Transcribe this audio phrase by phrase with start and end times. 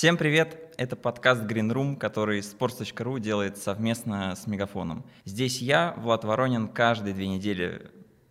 [0.00, 0.56] Всем привет!
[0.78, 5.04] Это подкаст Green Room, который sports.ru делает совместно с Мегафоном.
[5.26, 7.90] Здесь я, Влад Воронин, каждые две недели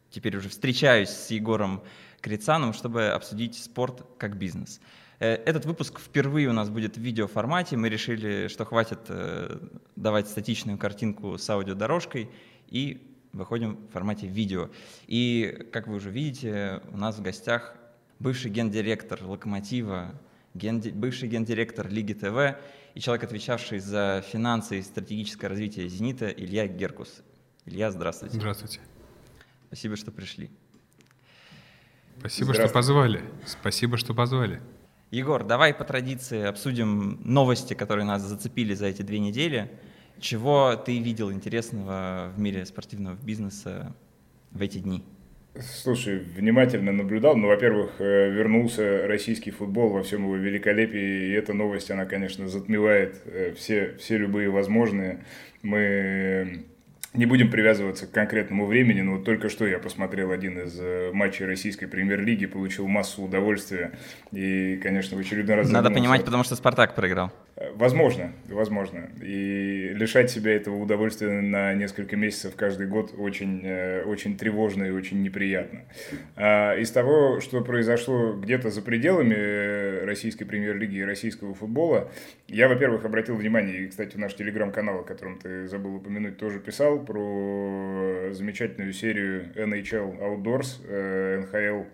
[0.10, 1.84] теперь уже встречаюсь с Егором
[2.21, 4.82] Крицаном, чтобы обсудить спорт как бизнес.
[5.20, 7.78] Э, этот выпуск впервые у нас будет в видеоформате.
[7.78, 9.60] Мы решили, что хватит э,
[9.96, 12.32] давать статичную картинку с аудиодорожкой
[12.68, 14.71] и выходим в формате видео.
[15.06, 17.75] И, как вы уже видите, у нас в гостях
[18.18, 20.20] бывший гендиректор «Локомотива»,
[20.59, 22.59] ген, бывший гендиректор Лиги ТВ
[22.93, 27.23] и человек, отвечавший за финансы и стратегическое развитие «Зенита» Илья Геркус.
[27.65, 28.35] Илья, здравствуйте.
[28.35, 28.79] Здравствуйте.
[29.68, 30.49] Спасибо, что пришли.
[32.19, 33.23] Спасибо, что позвали.
[33.45, 34.61] Спасибо, что позвали.
[35.11, 39.71] Егор, давай по традиции обсудим новости, которые нас зацепили за эти две недели.
[40.19, 43.95] Чего ты видел интересного в мире спортивного бизнеса
[44.52, 45.03] в эти дни?
[45.56, 47.36] Слушай, внимательно наблюдал.
[47.36, 52.47] Ну, во-первых, э, вернулся российский футбол во всем его великолепии, и эта новость, она, конечно,
[52.47, 55.23] затмевает э, все, все любые возможные.
[55.61, 56.66] Мы
[57.14, 61.09] не будем привязываться к конкретному времени, но вот только что я посмотрел один из э,
[61.11, 63.94] матчей российской премьер-лиги, получил массу удовольствия
[64.31, 65.69] и, конечно, в очередной раз...
[65.69, 67.31] Надо понимать, потому что «Спартак» проиграл.
[67.59, 69.09] Э, возможно, возможно.
[69.21, 74.91] И лишать себя этого удовольствия на несколько месяцев каждый год очень, э, очень тревожно и
[74.91, 75.81] очень неприятно.
[76.38, 82.09] А из того, что произошло где-то за пределами российской премьер-лиги и российского футбола,
[82.47, 86.99] я, во-первых, обратил внимание, и, кстати, наш телеграм-канал, о котором ты забыл упомянуть, тоже писал,
[86.99, 91.39] про замечательную серию NHL Outdoors.
[91.41, 91.85] НХЛ э,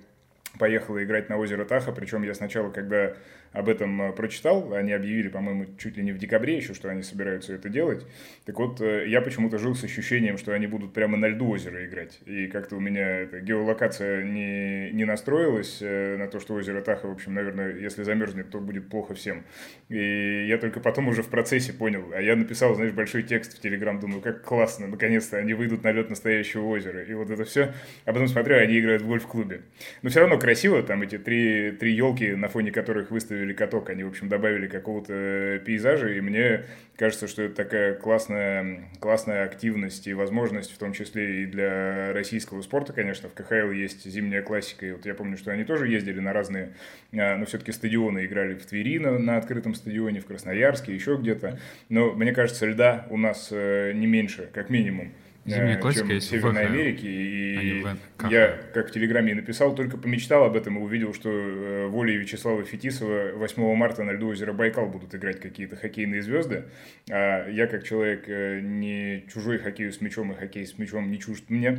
[0.57, 3.13] поехала играть на озеро Таха, причем я сначала, когда
[3.55, 4.73] об этом э, прочитал.
[4.73, 8.05] Они объявили, по-моему, чуть ли не в декабре еще, что они собираются это делать.
[8.45, 11.85] Так вот, э, я почему-то жил с ощущением, что они будут прямо на льду озера
[11.85, 12.19] играть.
[12.25, 17.07] И как-то у меня эта геолокация не, не настроилась э, на то, что озеро Таха,
[17.07, 19.45] в общем, наверное, если замерзнет, то будет плохо всем.
[19.89, 22.11] И я только потом уже в процессе понял.
[22.13, 25.91] А я написал, знаешь, большой текст в Телеграм, думаю, как классно, наконец-то они выйдут на
[25.91, 27.03] лед настоящего озера.
[27.03, 27.73] И вот это все.
[28.03, 29.61] А потом смотрю, они играют в гольф-клубе.
[30.01, 33.89] Но все равно красиво, там эти три, три елки, на фоне которых выставили добавили каток,
[33.89, 36.63] они, в общем, добавили какого-то пейзажа, и мне
[36.97, 42.61] кажется, что это такая классная, классная активность и возможность, в том числе и для российского
[42.61, 43.29] спорта, конечно.
[43.29, 46.73] В КХЛ есть зимняя классика, и вот я помню, что они тоже ездили на разные,
[47.13, 51.59] а, но все-таки стадионы, играли в Твери на, на открытом стадионе, в Красноярске, еще где-то.
[51.89, 55.11] Но мне кажется, льда у нас э, не меньше, как минимум.
[55.45, 57.07] Зимняя классика чем есть в Северной в Америке.
[57.07, 57.85] И
[58.17, 62.17] а я, как в Телеграме написал, только помечтал об этом и увидел, что э, волей
[62.17, 66.65] Вячеслава Фетисова 8 марта на льду озера Байкал будут играть какие-то хоккейные звезды.
[67.11, 71.19] А я, как человек э, не чужой хоккею с мячом и хоккей с мячом не
[71.19, 71.77] чужд мне,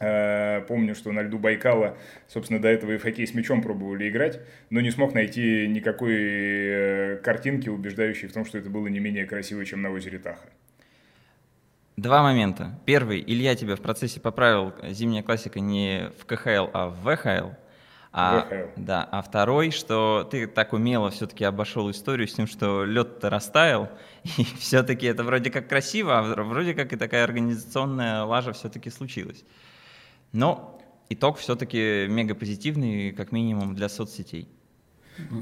[0.00, 4.08] э, Помню, что на льду Байкала, собственно, до этого и в хоккей с мячом пробовали
[4.08, 4.40] играть,
[4.70, 9.66] но не смог найти никакой картинки, убеждающей в том, что это было не менее красиво,
[9.66, 10.48] чем на озере Таха.
[11.96, 12.78] Два момента.
[12.86, 17.50] Первый, Илья тебя в процессе поправил, зимняя классика не в КХЛ, а в ВХЛ.
[18.12, 18.80] А, ВХЛ.
[18.80, 23.90] Да, а второй, что ты так умело все-таки обошел историю с тем, что лед-то растаял,
[24.38, 29.44] и все-таки это вроде как красиво, а вроде как и такая организационная лажа все-таки случилась.
[30.32, 34.48] Но итог все-таки мега позитивный, как минимум для соцсетей.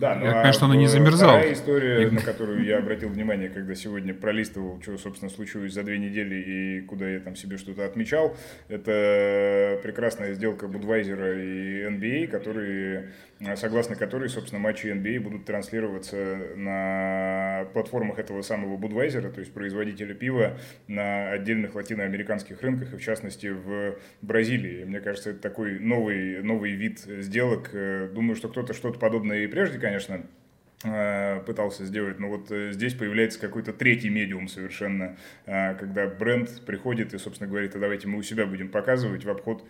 [0.01, 1.31] Да, ну, я, а конечно, она не замерзал.
[1.31, 5.99] Вторая история, на которую я обратил внимание, когда сегодня пролистывал, что, собственно, случилось за две
[5.99, 8.37] недели и куда я там себе что-то отмечал,
[8.69, 13.09] это прекрасная сделка Будвайзера и NBA, которые Э,
[13.57, 16.17] согласно которой, собственно, матчи NBA будут транслироваться
[16.57, 20.59] на платформах этого самого Budweiser, то есть производителя пива
[20.89, 24.85] на отдельных латиноамериканских рынках, и в частности в Бразилии.
[24.85, 27.71] Мне кажется, это такой новый, новый вид сделок.
[27.73, 30.40] Э, думаю, что кто-то что-то подобное и прежде, конечно, Э,
[30.83, 37.13] пытался сделать, но вот э, здесь появляется какой-то третий медиум совершенно, э, когда бренд приходит
[37.13, 39.63] и, собственно, говорит, а давайте мы у себя будем показывать в обход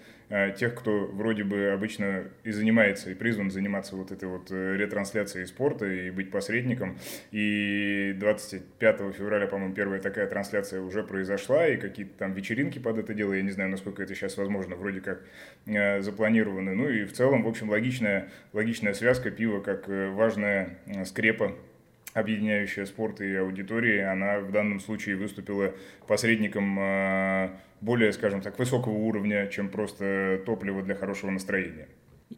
[0.56, 5.86] тех, кто вроде бы обычно и занимается, и призван заниматься вот этой вот ретрансляцией спорта
[5.86, 6.96] и быть посредником.
[7.32, 13.12] И 25 февраля, по-моему, первая такая трансляция уже произошла, и какие-то там вечеринки под это
[13.12, 15.24] дело, я не знаю, насколько это сейчас возможно, вроде как
[16.04, 16.76] запланированы.
[16.76, 21.52] Ну и в целом, в общем, логичная, логичная связка пива как важная скрепа,
[22.14, 25.72] объединяющая спорт и аудитории, она в данном случае выступила
[26.06, 27.50] посредником э,
[27.80, 31.88] более, скажем так, высокого уровня, чем просто топливо для хорошего настроения.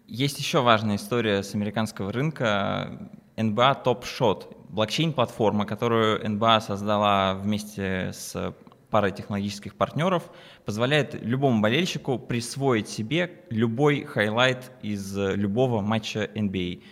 [0.07, 3.11] Есть еще важная история с американского рынка.
[3.37, 8.55] NBA Top Shot, блокчейн-платформа, которую NBA создала вместе с
[8.91, 10.31] парой технологических партнеров,
[10.67, 16.83] позволяет любому болельщику присвоить себе любой хайлайт из любого матча NBA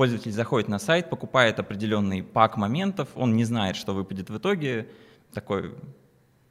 [0.00, 4.88] Пользователь заходит на сайт, покупает определенный пак моментов, он не знает, что выпадет в итоге,
[5.34, 5.74] такой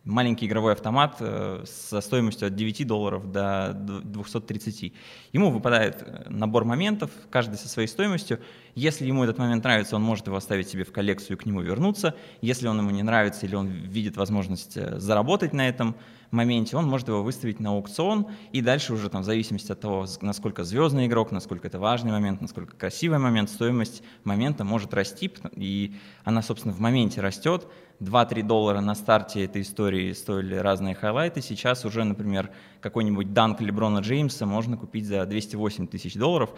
[0.04, 4.94] маленький игровой автомат э, со стоимостью от 9 долларов до 230.
[5.34, 8.40] Ему выпадает э, набор моментов, каждый со своей стоимостью.
[8.76, 11.62] Если ему этот момент нравится, он может его оставить себе в коллекцию и к нему
[11.62, 12.14] вернуться.
[12.42, 15.96] Если он ему не нравится или он видит возможность э, заработать на этом
[16.32, 20.06] моменте, он может его выставить на аукцион, и дальше уже там в зависимости от того,
[20.22, 25.96] насколько звездный игрок, насколько это важный момент, насколько красивый момент, стоимость момента может расти, и
[26.24, 27.68] она, собственно, в моменте растет,
[28.00, 31.42] 2-3 доллара на старте этой истории стоили разные хайлайты.
[31.42, 36.52] Сейчас уже, например, какой-нибудь данк Леброна Джеймса можно купить за 208 тысяч долларов.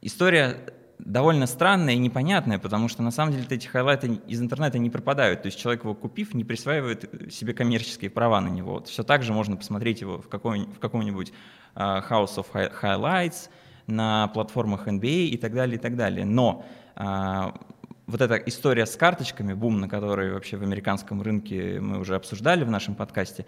[0.00, 4.90] История довольно странная и непонятная, потому что на самом деле эти хайлайты из интернета не
[4.90, 5.42] пропадают.
[5.42, 8.74] То есть человек его купив, не присваивает себе коммерческие права на него.
[8.74, 11.32] Вот все так же можно посмотреть его в, каком-нибудь
[11.74, 12.46] uh, House of
[12.82, 13.48] Highlights,
[13.86, 16.26] на платформах NBA и так далее, и так далее.
[16.26, 16.64] Но
[16.96, 17.58] uh,
[18.06, 22.64] вот эта история с карточками, бум, на который вообще в американском рынке мы уже обсуждали
[22.64, 23.46] в нашем подкасте,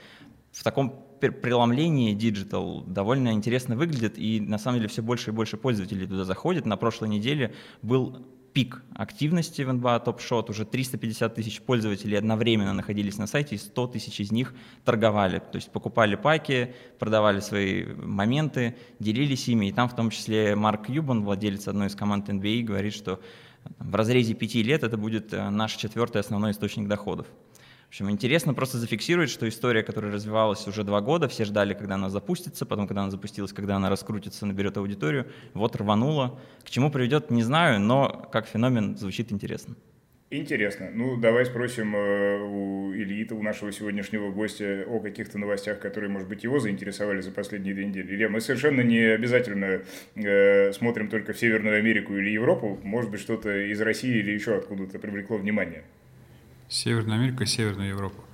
[0.52, 5.56] в таком преломлении digital довольно интересно выглядит, и на самом деле все больше и больше
[5.56, 6.66] пользователей туда заходит.
[6.66, 12.72] На прошлой неделе был пик активности в NBA Top Shot, уже 350 тысяч пользователей одновременно
[12.72, 14.54] находились на сайте, и 100 тысяч из них
[14.84, 20.56] торговали, то есть покупали паки, продавали свои моменты, делились ими, и там в том числе
[20.56, 23.20] Марк Кьюбан, владелец одной из команд NBA, говорит, что
[23.78, 27.26] в разрезе пяти лет это будет э, наш четвертый основной источник доходов.
[27.90, 31.96] В общем, интересно просто зафиксировать, что история, которая развивалась уже два года, все ждали, когда
[31.96, 36.38] она запустится, потом, когда она запустилась, когда она раскрутится, наберет аудиторию, вот рванула.
[36.62, 39.74] К чему приведет, не знаю, но как феномен звучит интересно.
[40.30, 40.90] Интересно.
[40.94, 46.28] Ну, давай спросим э, у Ильи, у нашего сегодняшнего гостя, о каких-то новостях, которые, может
[46.28, 48.14] быть, его заинтересовали за последние две недели.
[48.14, 49.82] Илья, мы совершенно не обязательно
[50.14, 52.78] э, смотрим только в Северную Америку или Европу.
[52.84, 55.82] Может быть, что-то из России или еще откуда-то привлекло внимание.
[56.70, 58.24] Северную Америку и Северную Европу.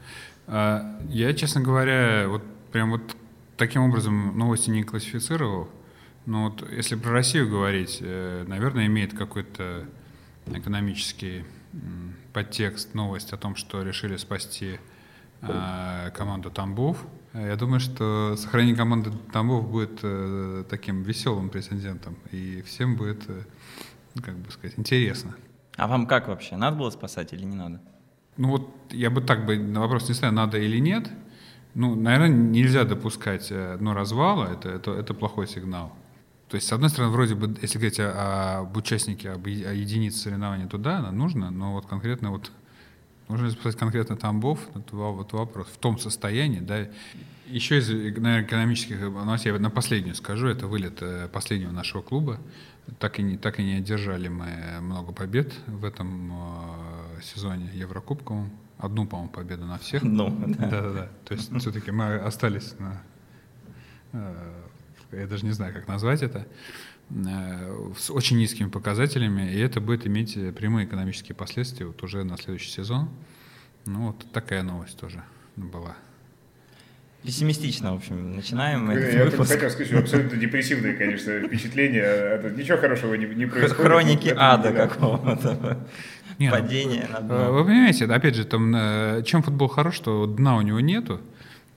[0.47, 3.17] А, я, честно говоря, вот прям вот
[3.57, 5.69] таким образом новости не классифицировал.
[6.27, 9.87] Но вот если про Россию говорить, э, наверное, имеет какой-то
[10.47, 11.45] экономический
[12.33, 14.79] подтекст, новость о том, что решили спасти
[15.43, 16.99] э, команду Тамбов.
[17.33, 23.43] Я думаю, что сохранение команды Тамбов будет э, таким веселым прецедентом, и всем будет, э,
[24.23, 25.35] как бы сказать, интересно.
[25.77, 26.57] А вам как вообще?
[26.57, 27.81] Надо было спасать или не надо?
[28.37, 31.11] Ну вот я бы так бы на вопрос не ставил, надо или нет.
[31.75, 35.95] Ну, наверное, нельзя допускать э, ну, развала, это, это, это плохой сигнал.
[36.49, 40.19] То есть, с одной стороны, вроде бы, если говорить о, об участнике, об, о единице
[40.19, 42.51] соревнования, то да, нужно, но вот конкретно вот
[43.29, 46.89] нужно записать конкретно Тамбов, это вот вопрос, в том состоянии, да.
[47.47, 52.41] Еще из, наверное, экономических новостей, я на последнюю скажу, это вылет э, последнего нашего клуба.
[52.99, 58.51] Так и не, так и не одержали мы много побед в этом э, сезоне Еврокубковом.
[58.79, 60.03] Одну, по-моему, победу на всех.
[60.03, 60.67] Ну, да.
[60.69, 61.09] Да-да-да.
[61.25, 63.03] То есть все-таки мы остались на
[64.13, 64.63] э,
[65.13, 66.47] я даже не знаю, как назвать это,
[67.11, 72.37] э, с очень низкими показателями, и это будет иметь прямые экономические последствия вот уже на
[72.37, 73.09] следующий сезон.
[73.87, 75.23] Ну вот такая новость тоже
[75.55, 75.97] была.
[77.23, 79.53] Пессимистично, в общем, начинаем Я этот выпуск.
[79.53, 82.03] хотел сказать, абсолютно депрессивные, конечно, впечатления.
[82.03, 83.85] Это ничего хорошего не, не происходит.
[83.85, 85.89] Хроники ада какого-то.
[86.39, 87.53] Не, ну, Падение на дно.
[87.53, 91.21] Вы понимаете, опять же, там, э, чем футбол хорош, что дна у него нету,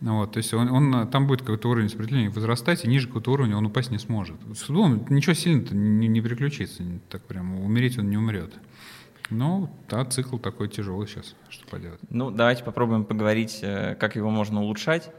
[0.01, 3.57] вот, то есть он, он, там будет какой-то уровень сопротивления возрастать, и ниже какого-то уровня
[3.57, 4.37] он упасть не сможет.
[4.53, 8.53] С футболом ничего сильно-то не, не приключится, так прям умереть он не умрет.
[9.29, 11.99] Ну, да, цикл такой тяжелый сейчас, что поделать.
[12.09, 15.11] Ну, давайте попробуем поговорить, э, как его можно улучшать.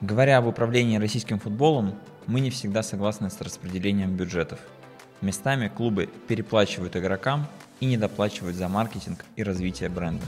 [0.00, 1.94] Говоря об управлении российским футболом,
[2.26, 4.60] мы не всегда согласны с распределением бюджетов.
[5.22, 7.46] Местами клубы переплачивают игрокам
[7.78, 10.24] и недоплачивают за маркетинг и развитие бренда.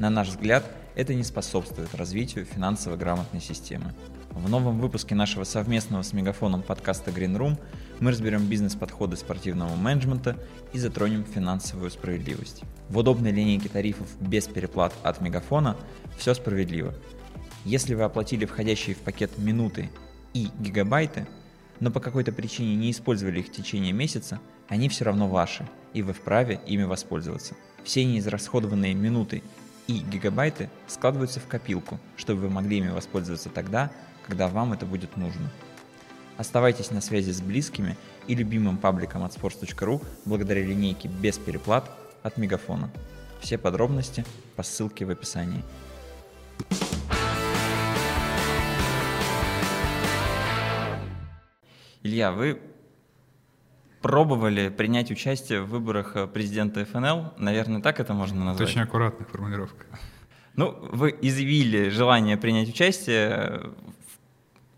[0.00, 0.64] На наш взгляд,
[0.96, 3.94] это не способствует развитию финансово грамотной системы.
[4.32, 7.56] В новом выпуске нашего совместного с Мегафоном подкаста Green Room
[8.00, 10.36] мы разберем бизнес-подходы спортивного менеджмента
[10.72, 12.62] и затронем финансовую справедливость.
[12.88, 15.76] В удобной линейке тарифов без переплат от Мегафона
[16.18, 16.94] все справедливо.
[17.64, 19.88] Если вы оплатили входящие в пакет минуты
[20.34, 21.28] и гигабайты,
[21.80, 26.02] но по какой-то причине не использовали их в течение месяца, они все равно ваши, и
[26.02, 27.54] вы вправе ими воспользоваться.
[27.84, 29.42] Все неизрасходованные минуты
[29.86, 33.90] и гигабайты складываются в копилку, чтобы вы могли ими воспользоваться тогда,
[34.26, 35.50] когда вам это будет нужно.
[36.36, 41.90] Оставайтесь на связи с близкими и любимым пабликом от sports.ru благодаря линейке без переплат
[42.22, 42.90] от Мегафона.
[43.40, 44.24] Все подробности
[44.56, 45.62] по ссылке в описании.
[52.06, 52.60] Илья, вы
[54.00, 57.32] пробовали принять участие в выборах э, президента ФНЛ.
[57.36, 58.68] Наверное, так это можно назвать.
[58.68, 59.86] Очень аккуратная формулировка.
[60.54, 63.72] Ну, вы изъявили желание принять участие.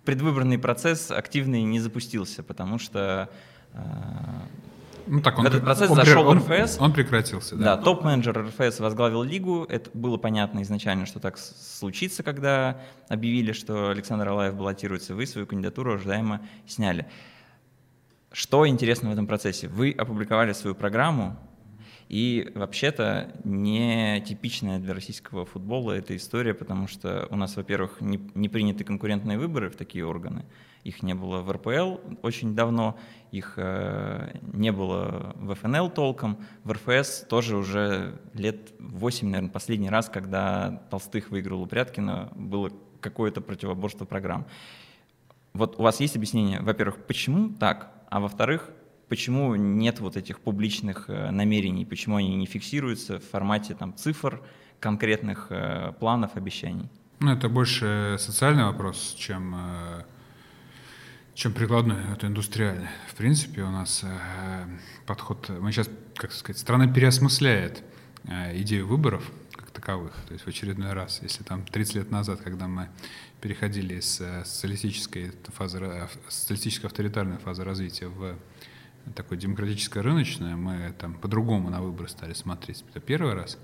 [0.06, 3.28] Предвыборный процесс активный не запустился, потому что
[3.74, 3.78] э,
[5.08, 6.78] ну, так, он, в этот процесс он, зашел он, РФС.
[6.80, 7.76] Он прекратился, да.
[7.76, 9.64] Да, топ-менеджер РФС возглавил лигу.
[9.68, 15.14] Это было понятно изначально, что так случится, когда объявили, что Александр Алаев баллотируется.
[15.14, 17.06] Вы свою кандидатуру ожидаемо сняли.
[18.32, 19.68] Что интересно в этом процессе?
[19.68, 21.36] Вы опубликовали свою программу,
[22.08, 28.18] и вообще-то не типичная для российского футбола эта история, потому что у нас, во-первых, не,
[28.34, 30.46] не приняты конкурентные выборы в такие органы.
[30.84, 32.98] Их не было в РПЛ очень давно,
[33.30, 36.38] их э, не было в ФНЛ толком.
[36.64, 42.70] В РФС тоже уже лет 8, наверное, последний раз, когда Толстых выиграл у Пряткина, было
[43.00, 44.46] какое-то противоборство программ.
[45.52, 48.70] Вот у вас есть объяснение, во-первых, почему так, а во-вторых,
[49.08, 54.40] почему нет вот этих публичных э, намерений, почему они не фиксируются в формате там, цифр,
[54.80, 56.88] конкретных э, планов, обещаний?
[57.20, 60.02] Ну, это больше социальный вопрос, чем, э,
[61.34, 62.88] чем прикладной, это индустриальный.
[63.08, 64.04] В принципе, у нас
[65.06, 67.82] подход, мы сейчас, как сказать, страна переосмысляет
[68.54, 70.12] идею выборов как таковых.
[70.26, 72.88] То есть в очередной раз, если там 30 лет назад, когда мы
[73.40, 78.36] переходили с социалистической фазы, социалистической авторитарной фазы развития в
[79.14, 82.84] такое демократическое рыночное, мы там по-другому на выборы стали смотреть.
[82.90, 83.58] Это первый раз.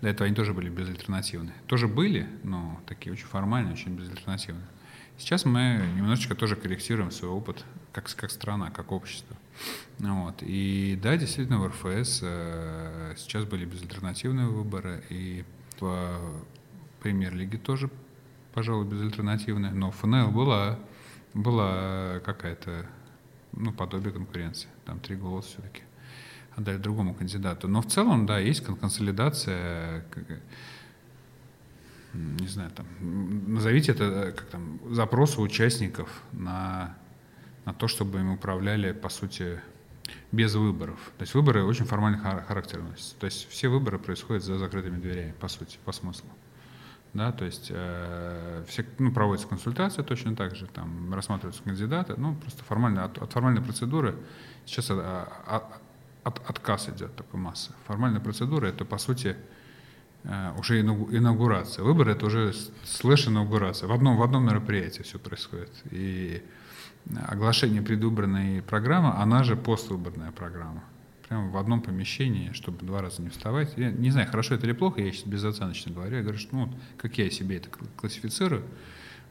[0.00, 1.54] До этого они тоже были безальтернативные.
[1.66, 4.66] Тоже были, но такие очень формальные, очень безальтернативные.
[5.18, 9.36] Сейчас мы немножечко тоже корректируем свой опыт как, как страна, как общество.
[9.98, 10.36] Вот.
[10.42, 15.44] И да, действительно, в РФС э, сейчас были безальтернативные выборы, и
[15.80, 16.44] в
[17.00, 17.90] премьер-лиге тоже,
[18.54, 20.78] пожалуй, безальтернативные, но ФНЛ была,
[21.34, 22.86] была какая-то
[23.52, 24.68] ну, подобие конкуренции.
[24.88, 25.82] Там три голоса все-таки
[26.56, 27.68] отдали другому кандидату.
[27.68, 30.02] Но в целом, да, есть консолидация,
[32.14, 32.86] не знаю, там,
[33.52, 36.96] назовите это как там, запросы участников на,
[37.66, 39.60] на то, чтобы им управляли, по сути,
[40.32, 40.98] без выборов.
[41.18, 43.18] То есть выборы очень формальный характер носят.
[43.18, 46.30] То есть все выборы происходят за закрытыми дверями, по сути, по смыслу
[47.14, 52.34] да, то есть э, все, ну, проводится консультация точно так же, там рассматриваются кандидаты, ну,
[52.34, 54.14] просто формально, от, от формальной процедуры
[54.68, 55.80] сейчас от, а, а,
[56.24, 57.72] от, отказ идет такой масса.
[57.86, 59.36] Формальная процедура это, по сути,
[60.24, 61.84] э, уже инаугурация.
[61.84, 62.52] Выборы это уже
[62.84, 63.88] слэш инаугурация.
[63.88, 65.70] В одном, в одном мероприятии все происходит.
[65.90, 66.42] И
[67.26, 70.84] оглашение предвыборной программы, она же поствыборная программа
[71.28, 73.74] прямо в одном помещении, чтобы два раза не вставать.
[73.76, 76.16] Я не знаю, хорошо это или плохо, я сейчас безоценочно говорю.
[76.16, 78.64] Я говорю, что ну, как я себе это классифицирую.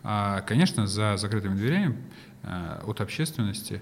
[0.03, 1.98] А, конечно, за закрытыми дверями
[2.44, 3.82] а, от общественности,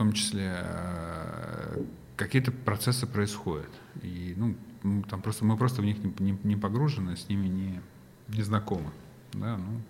[0.00, 1.84] том числе, а,
[2.16, 3.68] какие-то процессы происходят.
[4.00, 4.54] И ну,
[5.02, 7.80] там просто, мы просто в них не, не, не погружены, с ними не,
[8.28, 8.92] не знакомы.
[9.34, 9.82] Да, ну,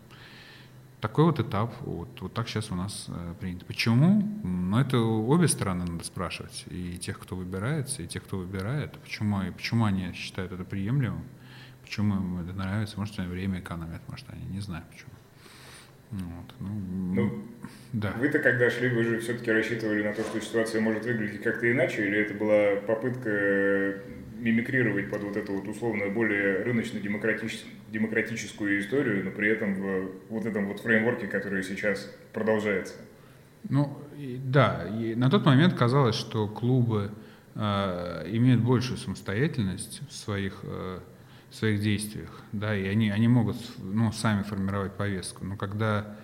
[1.00, 3.64] такой вот этап, вот, вот так сейчас у нас э, принято.
[3.64, 4.20] Почему?
[4.42, 6.64] Ну, это обе стороны надо спрашивать.
[6.70, 8.98] И тех, кто выбирается, и тех, кто выбирает.
[8.98, 11.22] Почему, и почему они считают это приемлемым,
[11.82, 12.98] почему им это нравится.
[12.98, 15.12] Может, они время экономят, может, они не знаю почему.
[16.10, 16.70] Вот, ну,
[17.14, 17.44] ну,
[17.92, 18.12] да.
[18.18, 22.06] Вы-то когда шли, вы же все-таки рассчитывали на то, что ситуация может выглядеть как-то иначе,
[22.06, 24.00] или это была попытка
[24.40, 30.66] мимикрировать под вот эту вот условно более рыночно-демократическую историю, но при этом в вот этом
[30.66, 32.94] вот фреймворке, который сейчас продолжается.
[33.68, 37.10] Ну, и, да, и на тот момент казалось, что клубы
[37.54, 41.00] э, имеют большую самостоятельность в своих, э,
[41.50, 45.44] в своих действиях, да, и они, они могут ну, сами формировать повестку.
[45.44, 46.16] Но когда,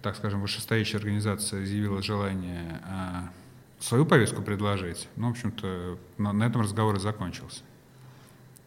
[0.00, 5.08] так скажем, вышестоящая организация заявила желание э, свою повестку предложить.
[5.16, 7.60] Ну, в общем-то, на, на этом разговор и закончился.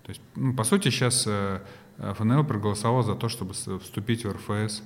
[0.04, 1.62] То есть, ну, по сути, сейчас э,
[1.98, 4.84] ФНЛ проголосовал за то, чтобы вступить в РФС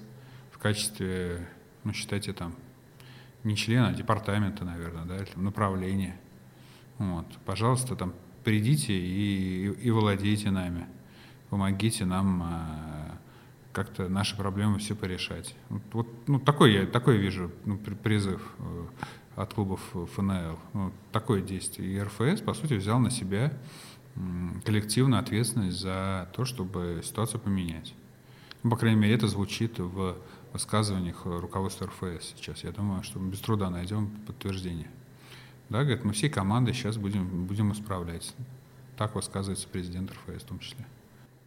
[0.51, 1.47] в качестве,
[1.83, 2.53] ну, считайте, там,
[3.43, 6.19] не члена, а департамента, наверное, да, направления.
[6.97, 7.25] Вот.
[7.45, 10.85] Пожалуйста, там, придите и, и, и владейте нами.
[11.49, 13.11] Помогите нам э,
[13.73, 15.55] как-то наши проблемы все порешать.
[15.69, 18.41] Вот, вот ну, такой я такой вижу ну, призыв.
[18.59, 18.85] Э,
[19.37, 20.57] от клубов ФНЛ.
[20.73, 21.93] Ну, такое действие.
[21.93, 23.53] И РФС, по сути, взял на себя
[24.65, 27.93] коллективную ответственность за то, чтобы ситуацию поменять.
[28.63, 30.17] Ну, по крайней мере, это звучит в
[30.53, 32.63] высказываниях руководства РФС сейчас.
[32.63, 34.89] Я думаю, что мы без труда найдем подтверждение.
[35.69, 38.33] Да, говорит, мы всей командой сейчас будем, будем исправлять.
[38.97, 40.83] Так высказывается президент РФС в том числе.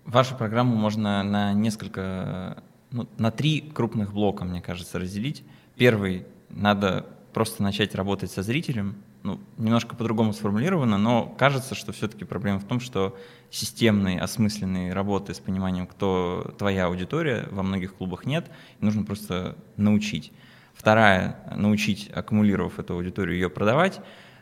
[0.05, 5.45] Вашу программу можно на несколько, ну, на три крупных блока, мне кажется, разделить.
[5.77, 8.97] Первый— надо просто начать работать со зрителем.
[9.23, 13.17] Ну, немножко по-другому сформулировано, но кажется, что все-таки проблема в том, что
[13.51, 20.33] системной, осмысленной работы с пониманием, кто твоя аудитория, во многих клубах нет, нужно просто научить.
[20.73, 24.01] Вторая— научить, аккумулировав эту аудиторию, ее продавать.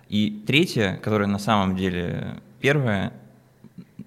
[0.09, 3.13] И третья, которая на самом деле первая,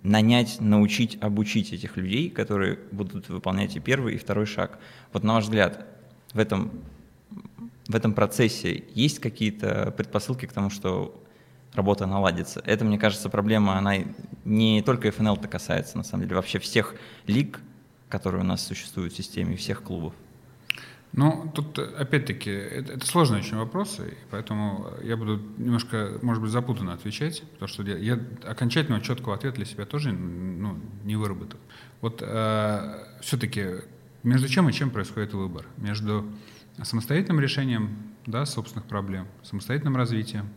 [0.03, 4.79] нанять, научить, обучить этих людей, которые будут выполнять и первый, и второй шаг.
[5.13, 5.85] Вот на ваш взгляд,
[6.33, 6.71] в этом,
[7.87, 11.23] в этом процессе есть какие-то предпосылки к тому, что
[11.73, 12.61] работа наладится?
[12.65, 13.97] Это, мне кажется, проблема, она
[14.43, 16.95] не только FNL-то касается, на самом деле, вообще всех
[17.27, 17.61] лиг,
[18.09, 20.13] которые у нас существуют в системе, всех клубов.
[21.13, 26.93] Ну, тут, опять-таки, это, это сложные очень вопросы, поэтому я буду немножко, может быть, запутанно
[26.93, 31.59] отвечать, потому что я, я окончательного четкого ответа для себя тоже ну, не выработал.
[31.99, 33.81] Вот э, все-таки
[34.23, 35.65] между чем и чем происходит выбор?
[35.77, 36.25] Между
[36.81, 40.47] самостоятельным решением да, собственных проблем, самостоятельным развитием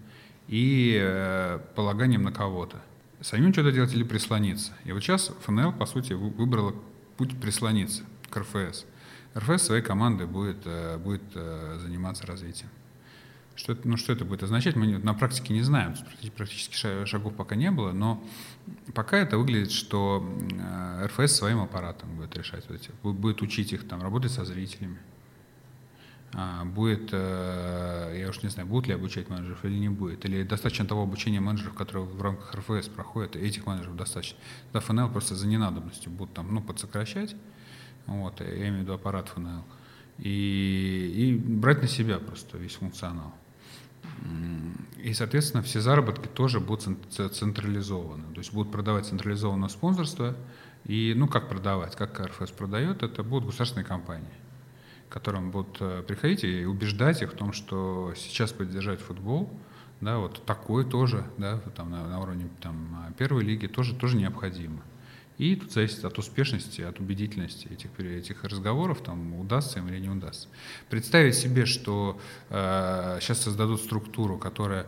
[0.46, 2.80] и э, полаганием на кого-то.
[3.20, 4.72] Самим что-то делать или прислониться.
[4.84, 6.76] И вот сейчас ФНЛ, по сути, выбрала
[7.16, 8.86] путь прислониться к РФС–
[9.36, 12.70] РФС своей командой будет, э, будет э, заниматься развитием.
[13.56, 15.94] Что ну, что это будет означать, мы на практике не знаем,
[16.36, 18.22] практически шагов пока не было, но
[18.94, 23.86] пока это выглядит, что э, РФС своим аппаратом будет решать, вот эти, будет учить их
[23.86, 24.98] там, работать со зрителями,
[26.36, 30.84] а, будет, я уж не знаю, будут ли обучать менеджеров или не будет, или достаточно
[30.84, 34.36] того обучения менеджеров, которые в рамках РФС проходят, этих менеджеров достаточно.
[34.72, 37.36] Тогда ФНЛ просто за ненадобностью будут там, ну, подсокращать,
[38.06, 39.64] вот, я имею в виду аппарат ФНЛ,
[40.18, 43.34] и, и брать на себя просто весь функционал.
[44.98, 48.24] И, соответственно, все заработки тоже будут централизованы.
[48.32, 50.36] То есть будут продавать централизованное спонсорство.
[50.84, 54.34] И, ну, как продавать, как КРФС продает, это будут государственные компании,
[55.08, 59.50] которым будут э, приходить и убеждать их в том, что сейчас поддержать футбол,
[60.02, 64.82] да, вот такой тоже, да, там на, на уровне там, первой лиги тоже, тоже необходимо.
[65.38, 70.08] И тут зависит от успешности, от убедительности этих, этих разговоров, там, удастся им или не
[70.08, 70.48] удастся.
[70.88, 72.20] Представить себе, что
[72.50, 74.86] э, сейчас создадут структуру, которая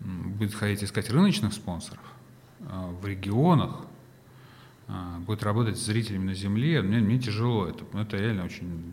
[0.00, 2.04] будет ходить искать рыночных спонсоров
[2.60, 2.64] э,
[3.00, 3.86] в регионах,
[4.86, 7.66] э, будет работать с зрителями на земле, мне, мне тяжело.
[7.66, 8.92] Это, это реально очень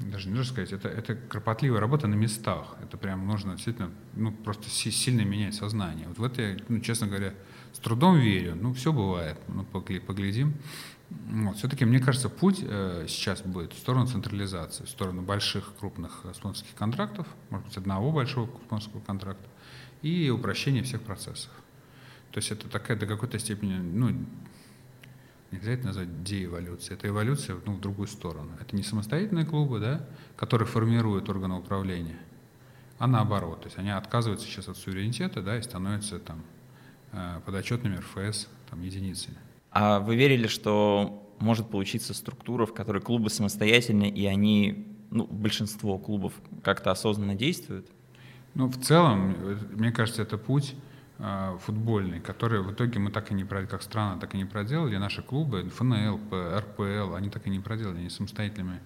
[0.00, 2.76] даже не нужно сказать, это, это кропотливая работа на местах.
[2.82, 6.08] Это прям нужно действительно, ну, просто сильно менять сознание.
[6.08, 7.34] Вот в это я, ну, честно говоря,
[7.72, 8.56] с трудом верю.
[8.60, 9.38] Ну, все бывает.
[9.48, 10.54] Ну, поглядим.
[11.10, 11.56] Вот.
[11.56, 16.74] Все-таки, мне кажется, путь э, сейчас будет в сторону централизации, в сторону больших, крупных спонсорских
[16.76, 19.48] контрактов, может быть, одного большого спонсорского контракта,
[20.02, 21.50] и упрощения всех процессов.
[22.30, 24.14] То есть это такая до какой-то степени, ну,
[25.50, 28.50] нельзя это назвать деэволюцией, это эволюция ну, в другую сторону.
[28.60, 30.06] Это не самостоятельные клубы, да,
[30.36, 32.18] которые формируют органы управления,
[32.98, 33.62] а наоборот.
[33.62, 36.44] То есть они отказываются сейчас от суверенитета да, и становятся там
[37.44, 39.36] подотчетными РФС там, единицами.
[39.70, 45.98] А вы верили, что может получиться структура, в которой клубы самостоятельны, и они, ну, большинство
[45.98, 47.86] клубов как-то осознанно действуют?
[48.54, 49.36] Ну, в целом,
[49.72, 50.74] мне кажется, это путь
[51.18, 54.44] э, футбольный, который в итоге мы так и не проделали, как страна так и не
[54.44, 56.20] проделали, наши клубы, ФНЛ,
[56.58, 58.80] РПЛ, они так и не проделали, они самостоятельными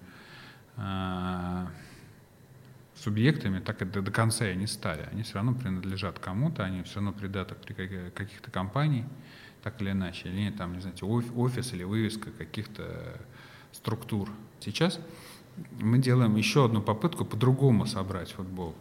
[0.77, 1.65] э,
[2.95, 5.07] субъектами так и до, до конца и не стали.
[5.11, 7.73] Они все равно принадлежат кому-то, они все равно придаток при
[8.11, 9.05] каких-то компаний,
[9.61, 10.29] так или иначе.
[10.29, 13.19] Или там, не знаете, офис или вывеска каких-то
[13.71, 14.29] структур.
[14.59, 14.99] Сейчас
[15.79, 18.75] мы делаем еще одну попытку по-другому собрать футбол.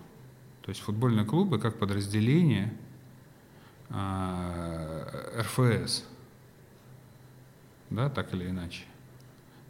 [0.63, 2.73] То есть футбольные клубы как подразделение
[3.91, 6.05] э, РФС,
[7.91, 8.85] да, так или иначе,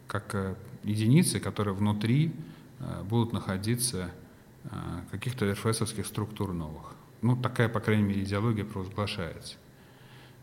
[0.07, 2.33] как э, единицы, которые внутри
[2.79, 4.09] э, будут находиться
[5.11, 6.95] каких-то РФСовских структур новых.
[7.21, 9.55] Ну, такая, по крайней мере, идеология провозглашается.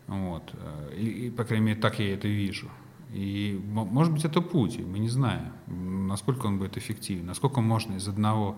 [0.07, 0.53] Вот.
[0.97, 2.69] И, и, по крайней мере, так я это вижу.
[3.13, 8.09] И, может быть, это путь, мы не знаем, насколько он будет эффективен, насколько можно из
[8.09, 8.57] одного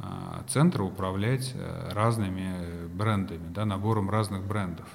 [0.00, 0.04] э,
[0.48, 1.54] центра управлять
[1.92, 4.88] разными брендами, да, набором разных брендов.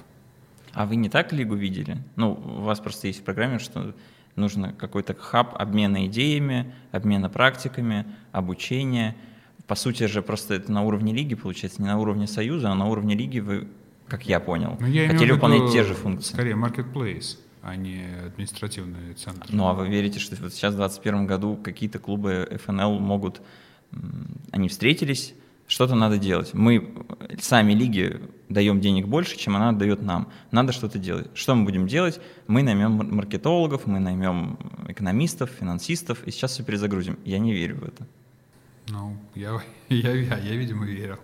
[0.74, 1.96] А вы не так лигу видели?
[2.16, 3.94] Ну, у вас просто есть в программе, что
[4.36, 9.16] нужно какой-то хаб обмена идеями, обмена практиками, обучения–
[9.68, 12.86] по сути же просто это на уровне лиги, получается, не на уровне союза, а на
[12.86, 13.68] уровне лиги вы,
[14.08, 16.32] как я понял, Но ну, я хотели выполнять те же функции.
[16.32, 19.46] Скорее, marketplace, а не административный центр.
[19.50, 23.42] Ну, а вы верите, что вот сейчас в 2021 году какие-то клубы ФНЛ могут,
[24.52, 25.34] они встретились,
[25.66, 26.54] что-то надо делать.
[26.54, 26.94] Мы
[27.38, 30.32] сами лиги даем денег больше, чем она дает нам.
[30.50, 31.28] Надо что-то делать.
[31.34, 32.22] Что мы будем делать?
[32.46, 37.18] Мы наймем маркетологов, мы наймем экономистов, финансистов, и сейчас все перезагрузим.
[37.26, 38.06] Я не верю в это.
[38.88, 41.18] Ну, я, я, я, я видимо, верил.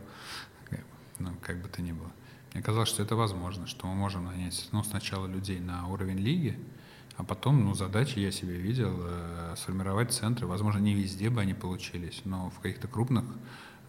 [1.19, 2.11] Ну, как бы то ни было.
[2.53, 6.59] Мне казалось, что это возможно, что мы можем нанять ну, сначала людей на уровень лиги,
[7.17, 10.47] а потом, ну, задачи я себе видел, э, сформировать центры.
[10.47, 13.25] Возможно, не везде бы они получились, но в каких-то крупных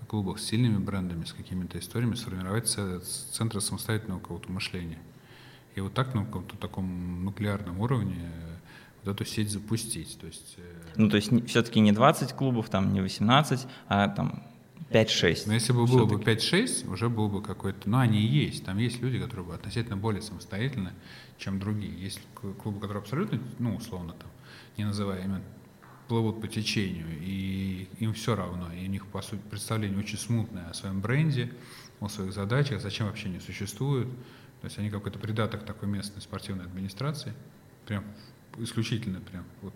[0.07, 4.99] клубах с сильными брендами, с какими-то историями сформировать центры самостоятельного какого-то мышления.
[5.73, 8.57] И вот так на каком-то таком нуклеарном уровне э,
[9.03, 10.17] вот эту сеть запустить.
[10.19, 14.43] То есть, э, ну, то есть все-таки не 20 клубов, там не 18, а там
[14.89, 15.43] 5-6.
[15.47, 17.89] Но если бы было бы 5-6, уже был бы какой-то...
[17.89, 18.65] Ну, они и есть.
[18.65, 20.91] Там есть люди, которые бы относительно более самостоятельны,
[21.38, 21.91] чем другие.
[21.99, 24.29] Есть клубы, которые абсолютно, ну, условно, там,
[24.77, 25.41] не называя имен,
[26.08, 28.71] плывут по течению, и им все равно.
[28.73, 31.51] И у них, по сути, представление очень смутное о своем бренде,
[31.99, 34.08] о своих задачах, зачем вообще они существуют.
[34.62, 37.34] То есть они какой-то придаток такой местной спортивной администрации.
[37.88, 38.03] Прям
[38.58, 39.73] исключительно, прям вот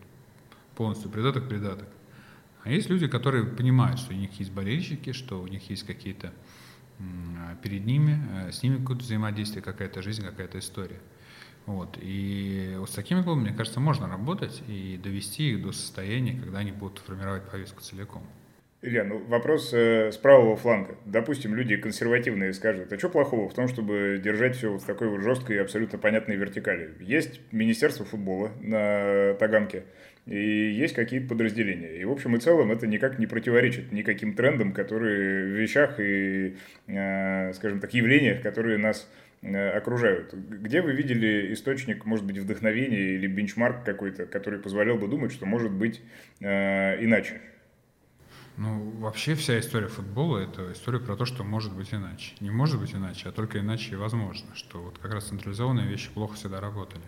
[0.79, 1.89] полностью придаток-придаток.
[2.63, 6.31] А есть люди, которые понимают, что у них есть болельщики, что у них есть какие-то
[7.61, 11.01] перед ними, э, с ними какое-то взаимодействие, какая-то жизнь, какая-то история.
[11.65, 11.97] Вот.
[12.01, 16.59] И вот с такими клубами, мне кажется, можно работать и довести их до состояния, когда
[16.59, 18.25] они будут формировать повестку целиком.
[18.81, 20.95] Илья, ну вопрос э, с правого фланга.
[21.05, 25.09] Допустим, люди консервативные скажут, а что плохого в том, чтобы держать все вот в такой
[25.09, 26.91] вот жесткой и абсолютно понятной вертикали?
[27.01, 29.83] Есть Министерство футбола на Таганке,
[30.25, 31.97] и есть какие-то подразделения.
[31.97, 36.55] И в общем и целом это никак не противоречит никаким трендам, которые в вещах и,
[36.87, 39.11] э, скажем так, явлениях, которые нас
[39.41, 40.33] э, окружают.
[40.33, 45.45] Где вы видели источник, может быть, вдохновения или бенчмарк какой-то, который позволял бы думать, что
[45.45, 46.01] может быть
[46.39, 47.41] э, иначе?
[48.60, 52.36] Ну, вообще вся история футбола— это история про то, что может быть иначе.
[52.41, 54.54] Не может быть иначе, а только иначе и возможно.
[54.54, 57.06] Что вот как раз централизованные вещи плохо всегда работали.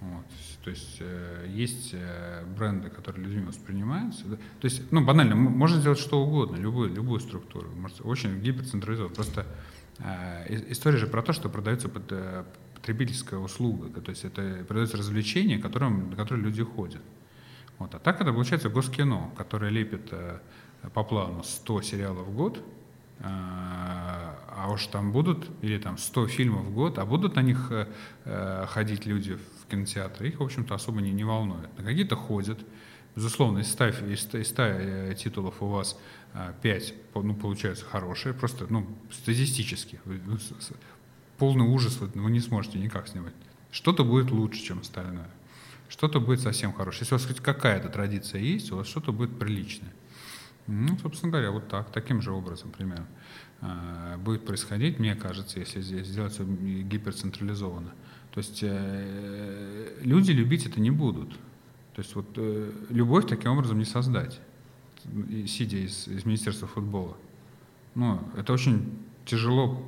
[0.00, 0.26] Вот.
[0.62, 4.22] То есть э, есть э, бренды, которые людьми воспринимаются.
[4.24, 7.70] То есть, ну, банально, можно сделать что угодно, любую, любую структуру.
[8.04, 9.14] Очень гиперцентрализовать.
[9.14, 9.46] Просто
[9.98, 12.12] э, история же про то, что продается под,
[12.74, 13.98] потребительская услуга.
[14.02, 17.00] То есть это продается развлечение, которым, на которое люди ходят.
[17.80, 17.94] Вот.
[17.94, 20.38] А так это получается госкино, которое лепит э,
[20.92, 26.66] по плану 100 сериалов в год, э, а уж там будут, или там 100 фильмов
[26.66, 31.00] в год, а будут на них э, ходить люди в кинотеатры, их, в общем-то, особо
[31.00, 31.70] не, не волнует.
[31.78, 32.58] На какие-то ходят,
[33.16, 35.98] безусловно, из 100, из 100, из 100 титулов у вас
[36.60, 40.00] 5, ну, получаются хорошие, просто, ну, статистически.
[41.38, 43.32] Полный ужас вы не сможете никак снимать.
[43.70, 45.30] Что-то будет лучше, чем остальное
[45.90, 47.00] что-то будет совсем хорошее.
[47.02, 49.92] Если у вас хоть какая-то традиция есть, у вас что-то будет приличное.
[50.66, 53.06] Ну, собственно говоря, вот так, таким же образом примерно
[53.60, 57.92] э, будет происходить, мне кажется, если здесь сделать все гиперцентрализованно.
[58.30, 61.32] То есть э, люди любить это не будут.
[61.94, 64.40] То есть вот э, любовь таким образом не создать,
[65.48, 67.16] сидя из, из Министерства футбола.
[67.96, 69.84] Ну, это очень тяжело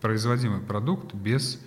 [0.00, 1.60] производимый продукт без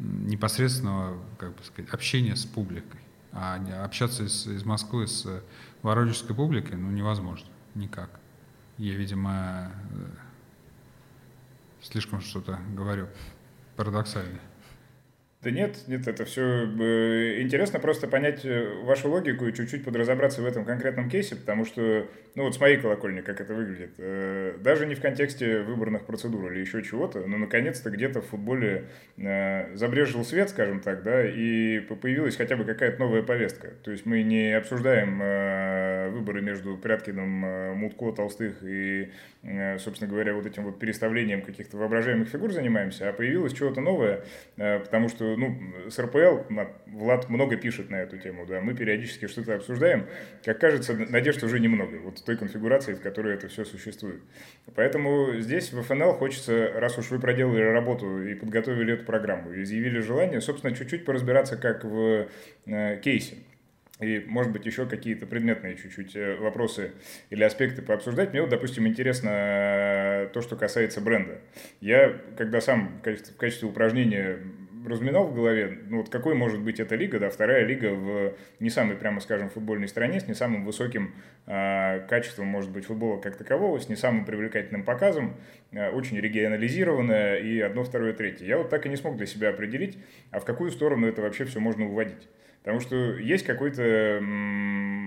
[0.00, 2.99] непосредственного, как бы сказать, общения с публикой.
[3.32, 5.42] А общаться из, из Москвы с
[5.82, 7.48] воронежской публикой, ну, невозможно.
[7.74, 8.10] Никак.
[8.76, 10.06] Я, видимо, э,
[11.82, 13.08] слишком что-то говорю
[13.76, 14.40] парадоксальное.
[15.42, 20.42] Да нет, нет, это все э, интересно просто понять э, вашу логику и чуть-чуть подразобраться
[20.42, 24.58] в этом конкретном кейсе, потому что, ну вот с моей колокольни, как это выглядит, э,
[24.60, 28.84] даже не в контексте выборных процедур или еще чего-то, но наконец-то где-то в футболе
[29.16, 33.68] забрежил свет, скажем так, да, и появилась хотя бы какая-то новая повестка.
[33.82, 35.18] То есть мы не обсуждаем
[36.12, 39.10] выборы между Пряткиным, Мутко, Толстых и,
[39.78, 44.24] собственно говоря, вот этим вот переставлением каких-то воображаемых фигур занимаемся, а появилось чего-то новое,
[44.56, 46.52] потому что ну, с РПЛ
[46.86, 50.06] Влад много пишет на эту тему, да, мы периодически что-то обсуждаем.
[50.44, 54.20] Как кажется, надежд уже немного, вот в той конфигурации, в которой это все существует.
[54.74, 59.62] Поэтому здесь в ФНЛ хочется, раз уж вы проделали работу и подготовили эту программу, и
[59.62, 62.28] изъявили желание, собственно, чуть-чуть поразбираться, как в
[62.66, 63.36] э, кейсе
[64.00, 66.92] и, может быть, еще какие-то предметные чуть-чуть э, вопросы
[67.28, 68.32] или аспекты пообсуждать.
[68.32, 71.38] Мне вот, допустим, интересно э, то, что касается бренда.
[71.80, 74.38] Я, когда сам в качестве упражнения
[74.86, 78.70] разминал в голове, ну вот какой может быть эта лига, да, вторая лига в не
[78.70, 81.14] самой, прямо скажем, футбольной стране, с не самым высоким
[81.46, 85.36] э, качеством, может быть, футбола как такового, с не самым привлекательным показом,
[85.72, 88.46] э, очень регионализированная и одно, второе, третье.
[88.46, 89.98] Я вот так и не смог для себя определить,
[90.30, 92.28] а в какую сторону это вообще все можно уводить.
[92.62, 94.20] Потому что есть какой-то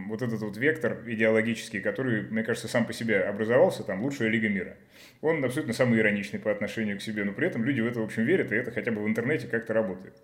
[0.08, 4.50] вот этот вот вектор идеологический, который, мне кажется, сам по себе образовался, там, лучшая лига
[4.50, 4.76] мира.
[5.22, 8.04] Он абсолютно самый ироничный по отношению к себе, но при этом люди в это, в
[8.04, 10.16] общем, верят, и это хотя бы в интернете как-то работает.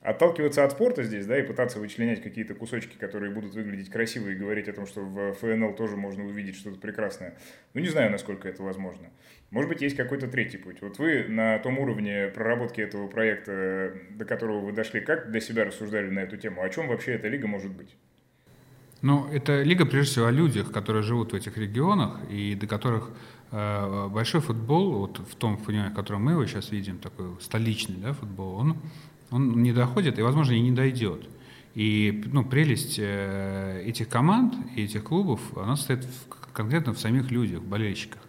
[0.00, 4.34] Отталкиваться от спорта здесь, да, и пытаться вычленять какие-то кусочки, которые будут выглядеть красиво, и
[4.34, 7.36] говорить о том, что в ФНЛ тоже можно увидеть что-то прекрасное.
[7.74, 9.08] Ну, не знаю, насколько это возможно.
[9.50, 10.82] Может быть, есть какой-то третий путь.
[10.82, 15.64] Вот вы на том уровне проработки этого проекта, до которого вы дошли, как для себя
[15.64, 16.62] рассуждали на эту тему?
[16.62, 17.96] О чем вообще эта лига может быть?
[19.00, 23.10] Ну, это лига, прежде всего, о людях, которые живут в этих регионах, и до которых
[23.52, 27.96] э, большой футбол, вот в том понимании, в котором мы его сейчас видим, такой столичный
[27.96, 28.76] да, футбол, он
[29.30, 31.28] он не доходит и, возможно, и не дойдет.
[31.74, 37.30] И ну, прелесть э, этих команд и этих клубов, она состоит в, конкретно в самих
[37.30, 38.20] людях, болельщиках.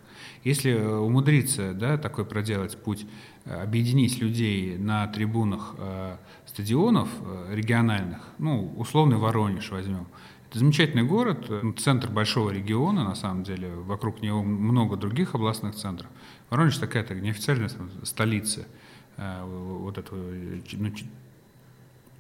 [0.44, 3.06] Если э, умудриться да, такой проделать путь,
[3.46, 10.08] э, объединить людей на трибунах э, стадионов э, региональных, ну, условный Воронеж возьмем,
[10.50, 15.76] это замечательный город, э, центр большого региона, на самом деле, вокруг него много других областных
[15.76, 16.10] центров.
[16.50, 17.70] Воронеж такая то неофициальная
[18.04, 18.68] столица
[19.46, 20.20] вот этого
[20.74, 20.92] ну,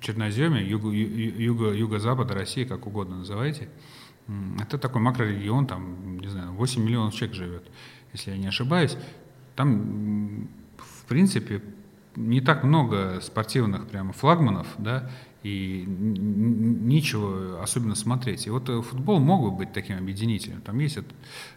[0.01, 3.69] Черноземья, юго, юго, юго-запада России, как угодно называйте.
[4.61, 7.63] Это такой макрорегион, там, не знаю, 8 миллионов человек живет,
[8.13, 8.95] если я не ошибаюсь.
[9.55, 11.61] Там, в принципе,
[12.15, 15.09] не так много спортивных прямо флагманов, да,
[15.43, 18.45] и ничего особенно смотреть.
[18.45, 20.61] И вот э, футбол мог бы быть таким объединителем.
[20.61, 21.13] Там есть этот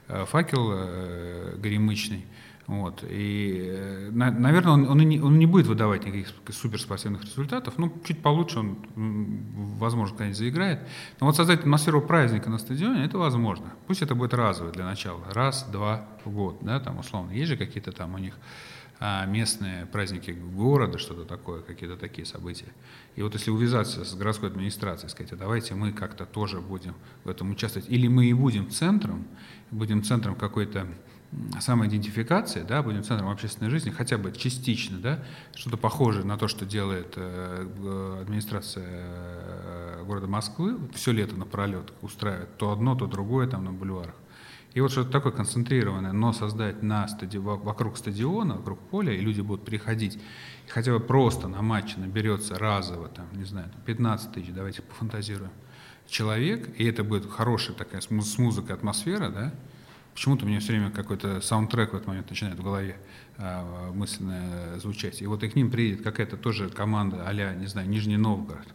[0.08, 2.24] э, факел горемычный,
[2.66, 3.04] вот.
[3.08, 7.74] И, э, наверное, он, он, не, он не будет выдавать никаких суперспортивных результатов.
[7.76, 8.78] Ну, чуть получше он,
[9.78, 10.80] возможно, когда-нибудь заиграет.
[11.20, 13.72] Но вот создать атмосферу праздника на стадионе, это возможно.
[13.86, 15.20] Пусть это будет разовое для начала.
[15.30, 17.32] Раз, два в год, да, там условно.
[17.32, 18.34] Есть же какие-то там у них
[19.04, 22.72] а, местные праздники города, что-то такое, какие-то такие события.
[23.16, 26.94] И вот если увязаться с городской администрацией, сказать, а давайте мы как-то тоже будем
[27.24, 29.26] в этом участвовать, или мы и будем центром,
[29.72, 30.86] будем центром какой-то
[31.60, 36.66] самоидентификации, да, будем центром общественной жизни, хотя бы частично, да, что-то похожее на то, что
[36.66, 43.64] делает э, администрация э, города Москвы, все лето напролет устраивает то одно, то другое там
[43.64, 44.14] на бульварах.
[44.74, 47.38] И вот что-то такое концентрированное, но создать на стади...
[47.38, 50.16] вокруг стадиона, вокруг поля, и люди будут приходить,
[50.66, 55.52] и хотя бы просто на матче наберется разово, там, не знаю, 15 тысяч, давайте пофантазируем,
[56.08, 59.54] человек, и это будет хорошая такая с музыкой атмосфера, да,
[60.14, 62.96] Почему-то у меня все время какой-то саундтрек в этот момент начинает в голове
[63.38, 65.22] э, мысленно звучать.
[65.22, 68.66] И вот и к ним приедет какая-то тоже команда а не знаю, Нижний Новгород.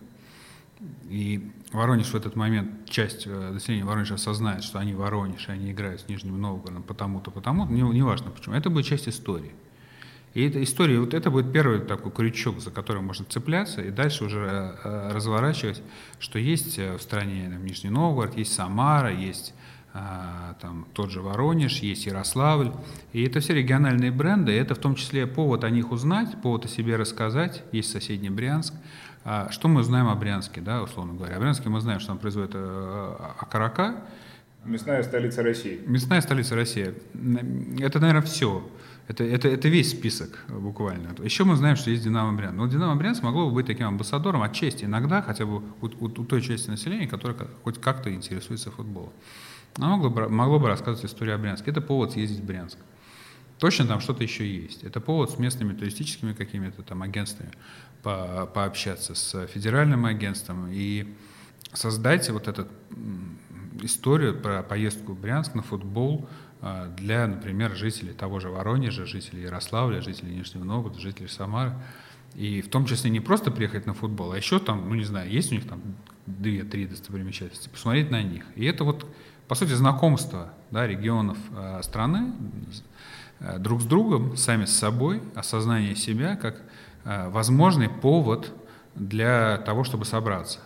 [1.09, 5.71] И Воронеж в этот момент, часть э, населения Воронежа осознает, что они Воронеж, и они
[5.71, 8.55] играют с Нижним Новгородом потому-то, потому-то, не, не важно почему.
[8.55, 9.51] Это будет часть истории.
[10.33, 14.25] И эта история, вот это будет первый такой крючок, за который можно цепляться, и дальше
[14.25, 15.81] уже э, разворачивать,
[16.19, 19.53] что есть в стране там, Нижний Новгород, есть Самара, есть
[20.61, 22.71] там тот же Воронеж, есть Ярославль.
[23.13, 26.65] И это все региональные бренды, и это в том числе повод о них узнать, повод
[26.65, 27.63] о себе рассказать.
[27.71, 28.73] Есть соседний Брянск.
[29.23, 31.35] А, что мы знаем о Брянске, да, условно говоря?
[31.35, 33.95] О Брянске мы знаем, что он производит э, окорока.
[34.63, 35.81] Мясная столица России.
[35.85, 36.93] Мясная столица России.
[37.79, 38.65] Это, наверное, все.
[39.07, 41.15] Это, это, это весь список буквально.
[41.23, 42.55] Еще мы знаем, что есть Динамо Брянск.
[42.55, 46.25] Но Динамо Брянск могло бы быть таким амбассадором отчасти иногда, хотя бы у, у, у
[46.25, 49.13] той части населения, которая хоть как-то интересуется футболом.
[49.77, 51.71] Оно могло бы, могло бы рассказывать историю о Брянске.
[51.71, 52.77] Это повод съездить в Брянск.
[53.59, 54.83] Точно там что-то еще есть.
[54.83, 57.51] Это повод с местными туристическими какими-то там агентствами
[58.03, 61.15] по, пообщаться, с федеральным агентством и
[61.73, 62.67] создать вот эту
[63.81, 66.27] историю про поездку в Брянск на футбол
[66.61, 71.73] а, для, например, жителей того же Воронежа, жителей Ярославля, жителей Нижнего Новгорода, жителей Самары.
[72.35, 75.29] И в том числе не просто приехать на футбол, а еще там, ну не знаю,
[75.31, 75.81] есть у них там
[76.27, 78.45] две-три достопримечательности, посмотреть на них.
[78.55, 79.07] И это вот
[79.47, 82.33] по сути, знакомство да, регионов э, страны
[83.39, 86.61] э, друг с другом, сами с собой, осознание себя как
[87.05, 88.53] э, возможный повод
[88.95, 90.59] для того, чтобы собраться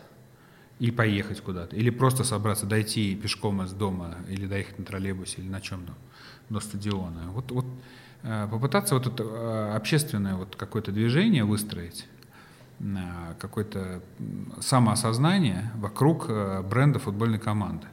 [0.80, 5.50] и поехать куда-то, или просто собраться, дойти пешком из дома, или доехать на троллейбусе, или
[5.50, 5.94] на чем-то
[6.50, 7.30] до стадиона.
[7.30, 7.66] Вот, вот
[8.24, 12.08] попытаться вот это общественное вот какое-то движение выстроить,
[13.40, 14.02] какое-то
[14.60, 16.28] самоосознание вокруг
[16.64, 17.86] бренда футбольной команды.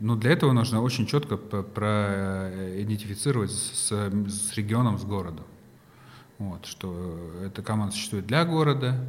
[0.00, 5.44] Но для этого нужно очень четко проидентифицировать с, с регионом, с городом.
[6.38, 9.04] Вот, что эта команда существует для города,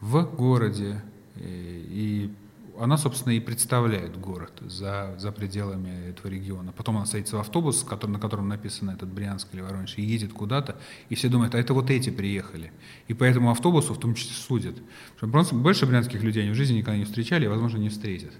[0.00, 1.02] в городе,
[1.36, 2.30] и, и
[2.78, 6.72] она, собственно, и представляет город за, за пределами этого региона.
[6.76, 10.32] Потом она садится в автобус, который, на котором написано этот Брянск или Воронеж, и едет
[10.32, 10.76] куда-то,
[11.08, 12.72] и все думают, а это вот эти приехали.
[13.08, 14.76] И по этому автобусу в том числе судят.
[15.20, 18.32] Потому что больше брянских людей они в жизни никогда не встречали и, возможно, не встретят.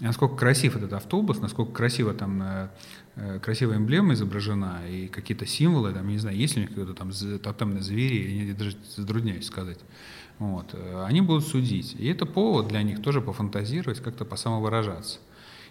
[0.00, 2.68] Насколько красив этот автобус, насколько красиво там э,
[3.16, 6.70] э красивая эмблема изображена и какие-то символы, там, я не знаю, есть ли у них
[6.70, 9.80] какие-то там тотемные звери, я даже затрудняюсь сказать.
[10.38, 10.70] Вот.
[10.72, 11.96] Э, они будут судить.
[11.98, 15.18] И это повод для них тоже пофантазировать, как-то посамовыражаться.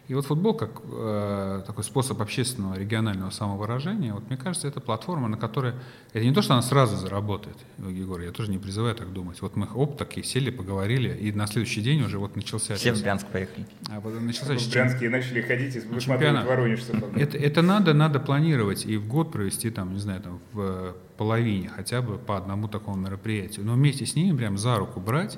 [0.07, 5.27] И вот футбол как э, такой способ общественного регионального самовыражения, вот мне кажется, это платформа,
[5.27, 5.73] на которой
[6.13, 9.41] это не то, что она сразу заработает, Егор, я тоже не призываю так думать.
[9.41, 12.75] Вот мы оп, так и сели, поговорили, и на следующий день уже вот начался...
[12.75, 13.65] Все в Брянск поехали.
[13.89, 16.95] А вот начался в Брянске начали ходить и высматривать воронежцев.
[17.17, 21.67] Это, это надо, надо планировать и в год провести там, не знаю, там в половине
[21.67, 23.65] хотя бы по одному такому мероприятию.
[23.65, 25.37] Но вместе с ними прям за руку брать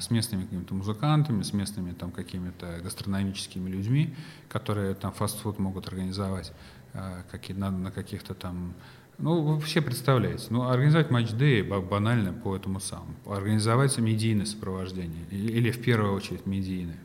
[0.00, 4.14] с местными какими-то музыкантами, с местными там какими-то гастрономическими людьми,
[4.48, 6.52] которые там фастфуд могут организовать
[6.92, 8.74] а, какие, на, на каких-то там
[9.20, 10.46] ну, вы все представляете.
[10.48, 13.14] Ну, организовать матч-дэй банально по этому самому.
[13.26, 15.26] Организовать медийное сопровождение.
[15.30, 16.98] Или в первую очередь медийное.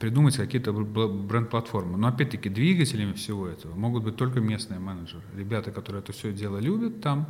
[0.00, 1.98] Придумать какие-то бренд-платформы.
[1.98, 5.22] Но опять-таки двигателями всего этого могут быть только местные менеджеры.
[5.36, 7.26] Ребята, которые это все дело любят там,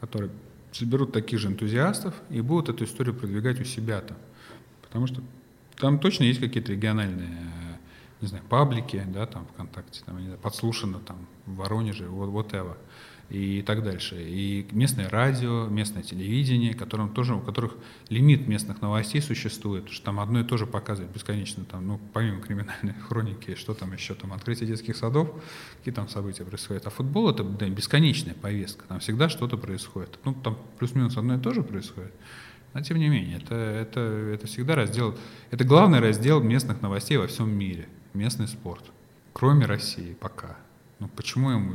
[0.00, 0.32] которые
[0.72, 4.16] соберут таких же энтузиастов и будут эту историю продвигать у себя там.
[4.82, 5.22] Потому что
[5.78, 7.28] там точно есть какие-то региональные,
[8.20, 12.76] не знаю, паблики, да, там ВКонтакте, там, не знаю, подслушано там в Воронеже, вот whatever
[13.28, 14.16] и так дальше.
[14.18, 17.74] И местное радио, местное телевидение, которым тоже, у которых
[18.08, 22.40] лимит местных новостей существует, что там одно и то же показывает бесконечно, там, ну, помимо
[22.40, 25.30] криминальной хроники, что там еще, там, открытие детских садов,
[25.78, 26.86] какие там события происходят.
[26.86, 30.18] А футбол— это да, бесконечная повестка, там всегда что-то происходит.
[30.24, 32.12] Ну, там плюс-минус одно и то же происходит.
[32.74, 35.16] Но тем не менее, это, это, это всегда раздел,
[35.50, 38.84] это главный раздел местных новостей во всем мире, местный спорт,
[39.32, 40.58] кроме России пока.
[40.98, 41.72] Ну, почему ему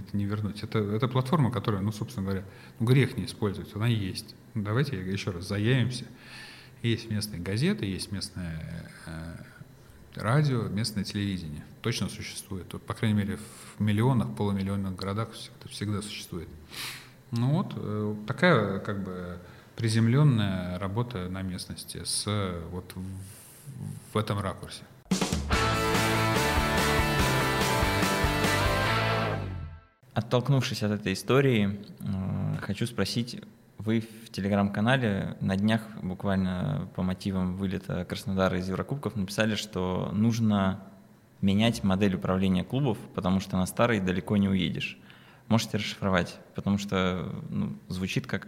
[0.00, 0.62] это не вернуть?
[0.62, 2.44] Это, это платформа, которая, ну, собственно говоря,
[2.78, 4.34] ну, грех не использовать, она есть.
[4.54, 6.06] Ну, давайте еще раз заявимся.
[6.82, 9.34] Есть местные газеты, есть местное э,
[10.14, 11.64] радио, местное телевидение.
[11.82, 12.72] Точно существует.
[12.72, 13.38] Вот, по крайней мере,
[13.76, 15.28] в миллионах, полумиллионных городах
[15.60, 16.48] это всегда существует.
[17.30, 19.38] Ну вот, э, такая как бы
[19.76, 22.24] приземленная работа на местности с
[22.70, 23.04] вот в,
[24.14, 24.82] в этом ракурсе.
[30.22, 33.40] Оттолкнувшись от этой истории, э, хочу спросить,
[33.78, 40.80] вы в телеграм-канале на днях буквально по мотивам вылета Краснодара из Еврокубков написали, что нужно
[41.40, 44.96] менять модель управления клубов, потому что на старой далеко не уедешь.
[45.48, 48.46] Можете расшифровать, потому что ну, звучит как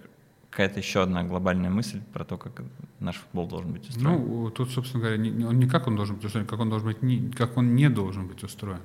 [0.51, 2.63] какая-то еще одна глобальная мысль про то, как
[3.01, 4.25] наш футбол должен быть устроен.
[4.25, 6.87] Ну, тут, собственно говоря, не, он не как он должен быть устроен, как он должен
[6.87, 8.79] быть, не, как он не должен быть устроен.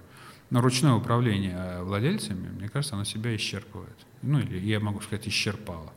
[0.50, 3.98] Но ручное управление владельцами, мне кажется, оно себя исчерпывает.
[4.22, 5.94] Ну, или я могу сказать, исчерпало.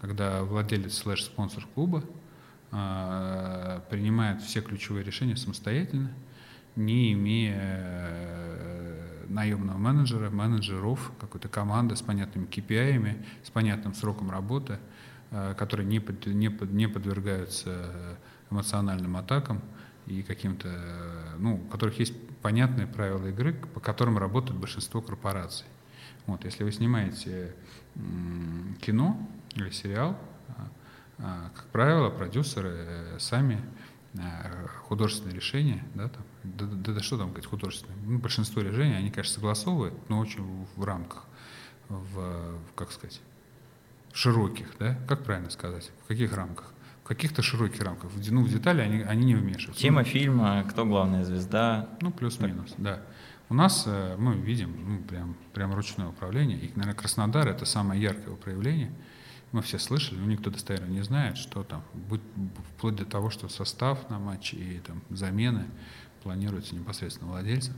[0.00, 2.02] Когда владелец слэш-спонсор клуба
[2.72, 6.10] э, принимает все ключевые решения самостоятельно,
[6.74, 14.78] не имея э, наемного менеджера, менеджеров, какой-то команды с понятными KPI, с понятным сроком работы,
[15.30, 18.18] э, которые не, под, не, под, не подвергаются
[18.50, 19.60] эмоциональным атакам
[20.06, 20.68] и каким-то,
[21.38, 25.66] ну, у которых есть понятные правила игры, по которым работает большинство корпораций.
[26.26, 27.54] Вот, если вы снимаете
[28.80, 30.68] кино или сериал, а,
[31.18, 33.60] а, как правило, продюсеры э, сами
[34.14, 38.94] э, художественные решения, да, там, да, да, да что там говорить художественные, ну, большинство решений,
[38.94, 41.24] они, конечно, согласовывают, но очень в, рамках,
[41.88, 43.20] в, как сказать,
[44.12, 46.71] широких, да, как правильно сказать, в каких рамках?
[47.14, 48.10] Каких-то широких рамках.
[48.30, 49.82] Ну, в детали они, они не вмешиваются.
[49.82, 51.88] Тема фильма, кто главная звезда.
[52.00, 53.02] Ну, плюс-минус, да.
[53.48, 56.58] У нас э, мы видим ну, прям, прям ручное управление.
[56.58, 58.90] И, наверное, Краснодар— это самое яркое проявление.
[59.52, 61.84] Мы все слышали, но никто достоверно не знает, что там,
[62.76, 65.66] вплоть до того, что состав на матче и там, замены
[66.22, 67.74] планируется непосредственно владельцем.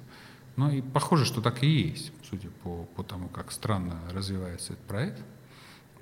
[0.54, 4.84] Ну и похоже, что так и есть, судя по, по тому, как странно развивается этот
[4.84, 5.20] проект.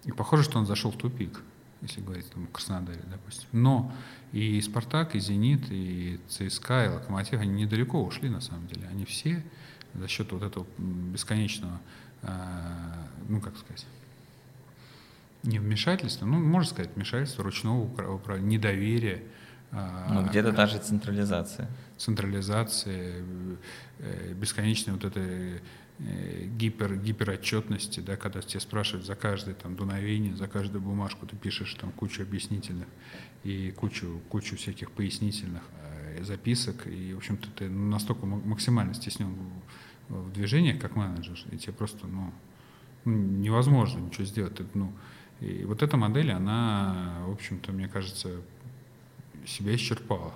[0.04, 1.40] И похоже, что он зашел в тупик
[1.82, 3.48] если говорить там, о Краснодаре, допустим.
[3.52, 3.92] Но
[4.32, 8.86] и «Спартак», и «Зенит», и «ЦСКА», и «Локомотив», они недалеко ушли, на самом деле.
[8.88, 9.44] Они все
[9.94, 11.80] за счет вот этого бесконечного,
[12.22, 12.28] э,
[13.28, 13.86] ну, как сказать,
[15.42, 19.22] не вмешательства, ну, можно сказать, вмешательства, ручного управления, недоверия.
[19.72, 21.68] Ну, где-то даже централизация.
[21.96, 23.24] Централизация,
[23.98, 25.20] э, бесконечная вот эта
[26.04, 31.36] Э, гипер, гиперотчетности, да, когда тебя спрашивают за каждое там, дуновение, за каждую бумажку ты
[31.36, 32.88] пишешь там кучу объяснительных
[33.44, 39.36] и кучу, кучу всяких пояснительных э, записок, и, в общем-то, ты настолько максимально стеснен
[40.08, 42.32] в, в движениях, как менеджер, и тебе просто, ну,
[43.04, 44.60] ну невозможно ничего сделать.
[44.74, 44.92] Ну,
[45.40, 48.40] и вот эта модель, она, в общем-то, мне кажется,
[49.46, 50.32] себя исчерпала.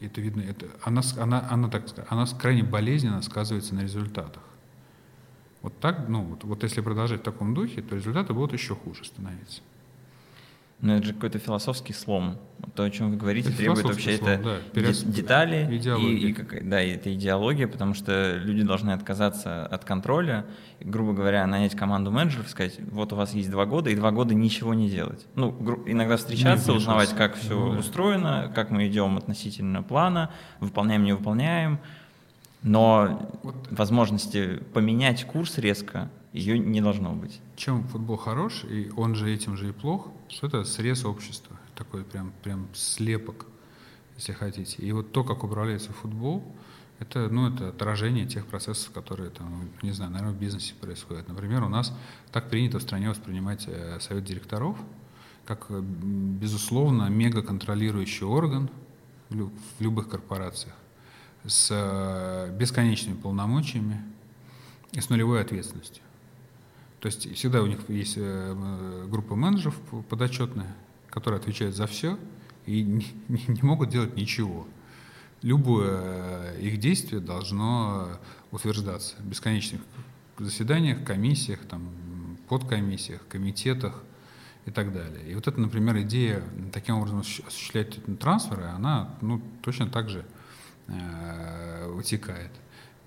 [0.00, 4.42] Это видно, это, она, она, она, так, она крайне болезненно сказывается на результатах.
[5.62, 9.04] Вот так, ну, вот, вот если продолжать в таком духе, то результаты будут еще хуже
[9.04, 9.62] становиться.
[10.80, 12.38] Но это же какой-то философский слом.
[12.74, 14.56] То, о чем вы говорите, это требует вообще слом, это да.
[14.72, 15.02] Перес...
[15.02, 20.44] детали и, и, как, да, и это идеология, потому что люди должны отказаться от контроля,
[20.80, 24.10] и, грубо говоря, нанять команду менеджеров, сказать, вот у вас есть два года, и два
[24.10, 25.26] года ничего не делать.
[25.36, 25.54] Ну,
[25.86, 31.12] иногда встречаться, не узнавать, как все ну, устроено, как мы идем относительно плана, выполняем, не
[31.12, 31.78] выполняем,
[32.62, 33.54] но вот.
[33.70, 37.40] возможности поменять курс резко ее не должно быть.
[37.56, 42.04] Чем футбол хорош, и он же этим же и плох, что это срез общества, такой
[42.04, 43.46] прям, прям слепок,
[44.16, 44.82] если хотите.
[44.82, 46.44] И вот то, как управляется футбол,
[46.98, 51.28] это, ну, это отражение тех процессов, которые там, не знаю, наверное, в бизнесе происходят.
[51.28, 51.96] Например, у нас
[52.32, 54.76] так принято в стране воспринимать э, совет директоров
[55.44, 58.70] как, э, безусловно, мега контролирующий орган
[59.30, 60.74] в любых корпорациях
[61.46, 64.02] с э, бесконечными полномочиями
[64.92, 66.03] и с нулевой ответственностью.
[67.04, 69.78] То есть всегда у них есть э, группа менеджеров
[70.08, 70.74] подотчетная,
[71.10, 72.18] которые отвечают за все
[72.64, 74.66] и не, не могут делать ничего.
[75.42, 78.08] Любое их действие должно
[78.50, 79.82] утверждаться в бесконечных
[80.38, 81.90] заседаниях, комиссиях, там,
[82.48, 84.02] подкомиссиях, комитетах
[84.64, 85.30] и так далее.
[85.30, 86.42] И вот это, например, идея
[86.72, 90.24] таким образом осуществлять трансферы, она ну, точно так же
[90.86, 92.52] э, вытекает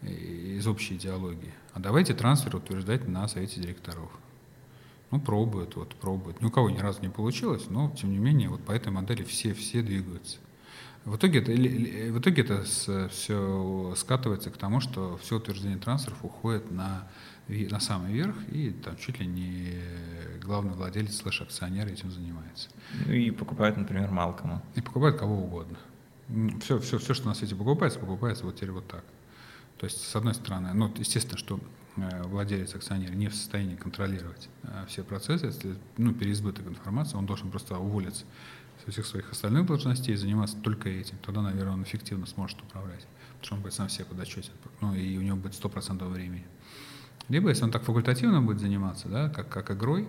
[0.01, 1.53] из общей идеологии.
[1.73, 4.11] А давайте трансфер утверждать на совете директоров.
[5.09, 6.41] Ну, пробуют, вот, пробуют.
[6.41, 9.23] Ни у кого ни разу не получилось, но, тем не менее, вот по этой модели
[9.23, 10.37] все, все двигаются.
[11.05, 12.63] В итоге это, в итоге это
[13.09, 17.07] все скатывается к тому, что все утверждение трансферов уходит на,
[17.47, 19.79] на самый верх, и там чуть ли не
[20.43, 22.69] главный владелец слэш-акционер этим занимается.
[23.05, 24.61] Ну и покупают, например, Малкома.
[24.75, 25.77] И покупают кого угодно.
[26.61, 29.05] Все, все, все, что на свете покупается, покупается вот теперь вот так.
[29.77, 31.59] То есть, с одной стороны, ну, естественно, что
[31.97, 37.25] э, владелец, акционер не в состоянии контролировать э, все процессы, если ну, переизбыток информации, он
[37.25, 38.25] должен просто уволиться
[38.83, 41.17] со всех своих остальных должностей и заниматься только этим.
[41.25, 45.17] Тогда, наверное, он эффективно сможет управлять, потому что он будет сам себе подотчетен, ну и
[45.17, 46.45] у него будет 100% времени.
[47.29, 50.07] Либо, если он так факультативно будет заниматься, да, как, как игрой,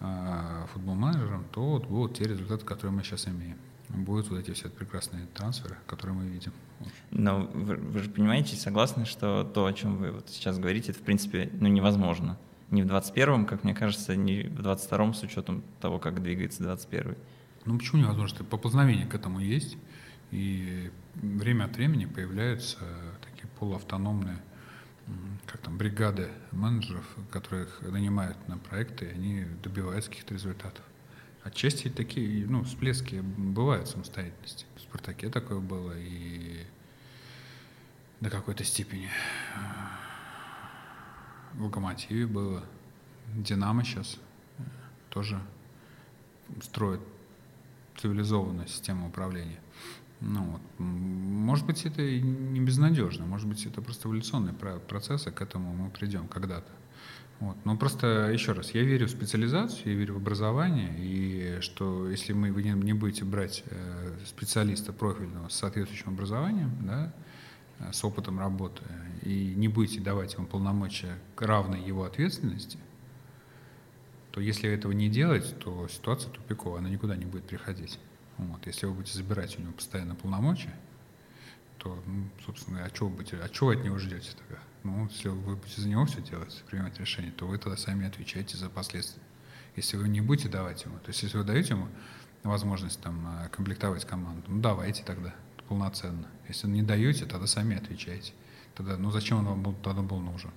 [0.00, 3.58] э, футбол-менеджером, то вот будут те результаты, которые мы сейчас имеем
[3.88, 6.52] будут вот эти все прекрасные трансферы, которые мы видим.
[7.10, 11.00] Но вы, вы же понимаете, согласны, что то, о чем вы вот сейчас говорите, это
[11.00, 12.38] в принципе ну, невозможно.
[12.70, 17.16] Ни в 21-м, как мне кажется, ни в 22-м с учетом того, как двигается 21-й.
[17.64, 18.44] Ну почему невозможно?
[18.44, 19.76] Поползновение к этому есть,
[20.30, 22.78] и время от времени появляются
[23.22, 24.38] такие полуавтономные
[25.46, 30.84] как там, бригады менеджеров, которых нанимают на проекты, и они добиваются каких-то результатов.
[31.42, 34.64] Отчасти такие ну, всплески бывают самостоятельности.
[34.94, 36.64] «Спартаке» такое было и
[38.20, 39.08] до какой-то степени.
[41.54, 42.62] В «Локомотиве» было.
[43.34, 44.20] «Динамо» сейчас
[45.08, 45.40] тоже
[46.62, 47.00] строит
[47.96, 49.58] цивилизованную систему управления.
[50.20, 50.62] Ну, вот.
[50.78, 55.74] Может быть, это и не безнадежно, может быть, это просто эволюционный процесс, и к этому
[55.74, 56.70] мы придем когда-то.
[57.40, 57.56] Вот.
[57.64, 62.32] Но просто еще раз, я верю в специализацию, я верю в образование, и что если
[62.32, 67.12] мы, вы не, будете брать э, специалиста профильного с соответствующим образованием, да,
[67.80, 68.82] э, с опытом работы,
[69.22, 72.78] и не будете давать ему полномочия равной его ответственности,
[74.30, 77.98] то если этого не делать, то ситуация тупиковая, она никуда не будет приходить.
[78.36, 78.66] Вот.
[78.66, 80.74] Если вы будете забирать у него постоянно полномочия,
[81.78, 84.62] то, ну, собственно, а чего будете, а чего от него ждете тогда?
[84.84, 88.58] Ну, если вы будете за него все делать, принимать решение, то вы тогда сами отвечаете
[88.58, 89.22] за последствия.
[89.76, 91.88] Если вы не будете давать ему, то есть если вы даете ему
[92.42, 95.34] возможность там э, комплектовать команду, ну давайте тогда
[95.68, 96.28] полноценно.
[96.48, 98.34] Если не даете, тогда сами отвечаете.
[98.74, 100.50] Тогда, ну зачем он вам тогда был нужен?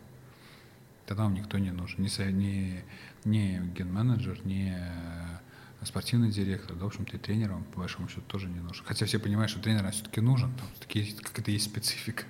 [1.06, 2.04] Тогда вам никто не нужен.
[2.04, 2.84] Ни, ни,
[3.24, 8.24] ни ген-менеджер, ни э, спортивный директор, да, в общем-то, и тренер вам, по большому счету,
[8.28, 8.84] тоже не нужен.
[8.86, 12.26] Хотя все понимают, что тренер все-таки нужен, там все-таки какая-то есть специфика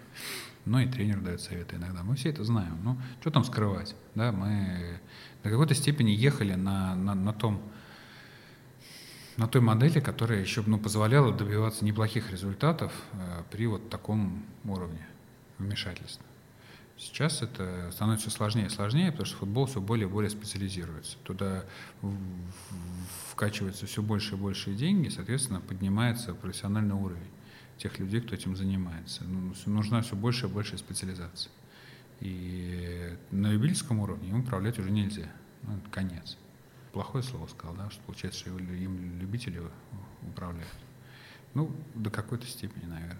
[0.67, 2.03] но и тренер дает советы иногда.
[2.03, 2.77] Мы все это знаем.
[2.83, 3.95] Ну, что там скрывать?
[4.15, 4.99] Да, мы
[5.43, 7.61] до какой-то степени ехали на, на, на том,
[9.37, 15.07] на той модели, которая еще ну, позволяла добиваться неплохих результатов э, при вот таком уровне
[15.57, 16.25] вмешательства.
[16.97, 21.17] Сейчас это становится сложнее и сложнее, потому что футбол все более и более специализируется.
[21.23, 21.63] Туда
[23.31, 27.29] вкачиваются все больше и больше деньги, соответственно, поднимается профессиональный уровень
[27.77, 29.23] тех людей, кто этим занимается.
[29.23, 31.51] Ну, нужна все больше и больше специализация.
[32.19, 35.29] И на любительском уровне им управлять уже нельзя.
[35.63, 36.37] Ну, это конец.
[36.91, 39.61] Плохое слово сказал, да, что получается, что им любители
[40.23, 40.73] управляют.
[41.53, 43.17] Ну, до какой-то степени, наверное.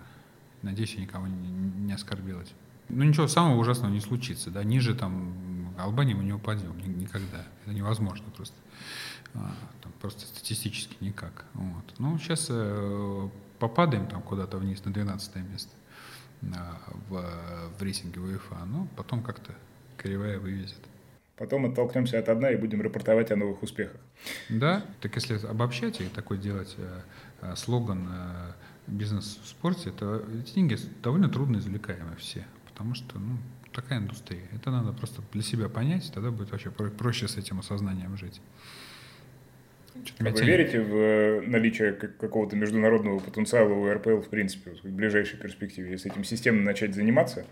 [0.64, 2.56] Надеюсь, я никого не, не оскорбил этим.
[2.90, 5.34] Ну, ничего самого ужасного не случится, да, ниже там
[5.78, 7.46] Албании мы не упадем никогда.
[7.66, 8.56] Это невозможно просто.
[9.34, 9.54] А,
[10.02, 11.46] просто статистически никак.
[11.54, 11.94] Вот.
[12.00, 13.30] Ну, сейчас э,
[13.60, 15.72] попадаем там куда-то вниз на 12 место
[16.42, 16.46] э,
[17.10, 17.24] в,
[17.78, 19.54] в рейтинге УЕФА, но потом как-то
[19.98, 20.82] кривая вывезет.
[21.38, 24.02] Потом оттолкнемся от одна и будем рапортовать о новых успехах.
[24.50, 27.02] Да, так если обобщать и такой делать э,
[27.42, 28.52] э, слоган э,
[28.88, 33.38] бизнес в спорте, это эти деньги довольно трудно извлекаемые все, потому что ну,
[33.72, 34.48] такая индустрия.
[34.52, 38.42] Это надо просто для себя понять, тогда будет вообще проще с этим осознанием жить.
[40.20, 45.92] Вы верите в э, наличие какого-то международного потенциала у РПЛ в принципе, в ближайшей перспективе,
[45.92, 47.46] если этим системно начать заниматься?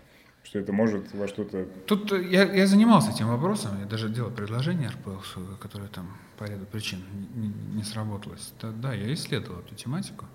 [0.46, 1.66] что это может во что-то...
[1.86, 5.18] Тут э, я, я занимался этим вопросом, я даже делал предложение РПЛ,
[5.60, 7.00] которое там по ряду причин
[7.34, 8.52] не, не сработалось.
[8.62, 10.26] Да, да, я исследовал эту тематику.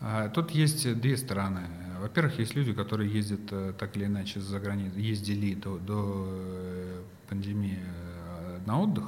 [0.00, 1.62] А тут есть две стороны.
[2.00, 6.28] Во-первых, есть люди, которые ездят э, так или иначе за границей, ездили до, до
[7.28, 7.78] пандемии
[8.66, 9.04] на отдых,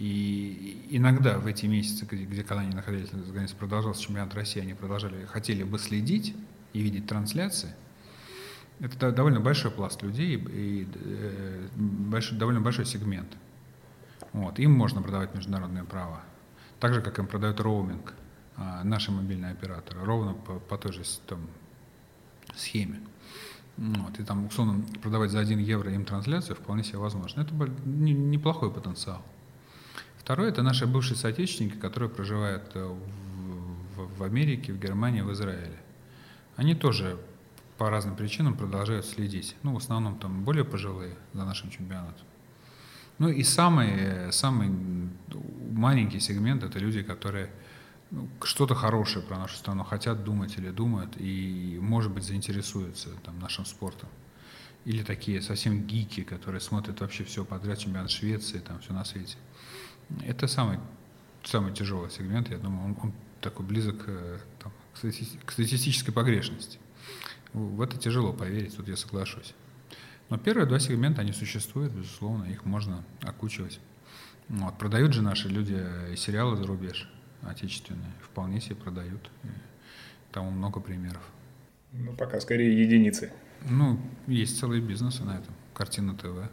[0.00, 4.62] и иногда в эти месяцы, где, где когда они находились за границей, продолжался чемпионат России,
[4.62, 6.34] они продолжали, хотели бы следить
[6.72, 7.74] и видеть трансляции.
[8.78, 13.28] Это довольно большой пласт людей и э, большой, довольно большой сегмент.
[14.32, 14.58] Вот.
[14.58, 16.22] Им можно продавать международные права.
[16.78, 18.14] Так же, как им продают роуминг
[18.56, 20.02] а, наши мобильные операторы.
[20.02, 21.40] Ровно по, по той же там,
[22.54, 23.00] схеме.
[23.76, 24.18] Вот.
[24.18, 27.42] И там, условно, продавать за 1 евро им трансляцию вполне себе возможно.
[27.42, 27.52] Это
[27.84, 29.22] неплохой потенциал.
[30.20, 32.94] Второе– это наши бывшие соотечественники, которые проживают э,
[33.96, 35.78] в, в, Америке, в Германии, в Израиле.
[36.56, 37.18] Они тоже
[37.78, 39.56] по разным причинам продолжают следить.
[39.62, 42.26] Ну, в основном там более пожилые за нашим чемпионатом.
[43.18, 44.70] Ну и самый, самый
[45.72, 47.50] маленький сегмент– это люди, которые
[48.10, 53.38] ну, что-то хорошее про нашу страну хотят думать или думают, и, может быть, заинтересуются там,
[53.38, 54.10] нашим спортом.
[54.84, 59.36] Или такие совсем гики, которые смотрят вообще все подряд, чемпионат Швеции, там все на свете.
[60.26, 60.78] Это самый,
[61.44, 64.72] самый тяжелый сегмент, я думаю, он, он такой близок э, там,
[65.44, 66.78] к статистической погрешности.
[67.52, 69.54] В это тяжело поверить, тут я соглашусь.
[70.28, 73.80] Но первые два сегмента, они существуют, безусловно, их можно окучивать.
[74.48, 74.78] Вот.
[74.78, 75.76] Продают же наши люди
[76.16, 77.08] сериалы за рубеж,
[77.42, 79.30] отечественные, вполне себе продают.
[79.44, 79.48] И
[80.32, 81.22] там много примеров.
[81.92, 83.32] Ну, пока скорее единицы.
[83.68, 85.54] Ну, есть целые бизнесы на этом.
[85.74, 86.48] Картина ТВ.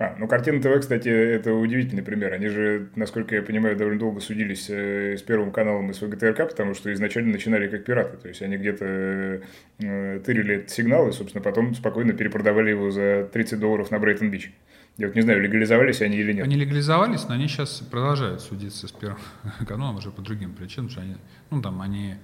[0.00, 2.32] А, ну картина ТВ, кстати, это удивительный пример.
[2.32, 6.48] Они же, насколько я понимаю, довольно долго судились э, с Первым каналом и с ВГТРК,
[6.48, 8.16] потому что изначально начинали как пираты.
[8.16, 9.42] То есть они где-то
[9.78, 14.50] э, тырили этот сигнал и, собственно, потом спокойно перепродавали его за 30 долларов на Брейтон-Бич.
[14.96, 16.46] Я вот не знаю, легализовались они или нет.
[16.46, 19.20] Они легализовались, но они сейчас продолжают судиться с Первым
[19.68, 21.16] каналом уже по другим причинам, что они,
[21.50, 22.14] ну там они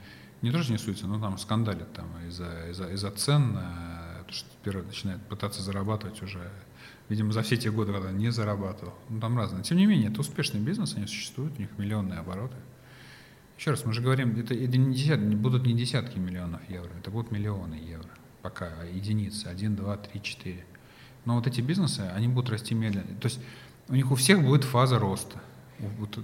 [0.40, 4.86] не тоже не суются, но там скандалят там из-за из из цен, э, что Первый
[4.86, 6.40] начинает пытаться зарабатывать уже
[7.08, 8.94] видимо, за все те годы, когда не зарабатывал.
[9.08, 9.62] Ну, там разные.
[9.62, 12.56] Тем не менее, это успешный бизнес, они существуют, у них миллионные обороты.
[13.58, 17.10] Еще раз, мы же говорим, это, это не десят, будут не десятки миллионов евро, это
[17.10, 18.08] будут миллионы евро.
[18.42, 20.64] Пока единицы, один, два, три, четыре.
[21.24, 23.18] Но вот эти бизнесы, они будут расти медленно.
[23.20, 23.40] То есть
[23.88, 25.40] у них у всех будет фаза роста.
[25.78, 26.18] Вот,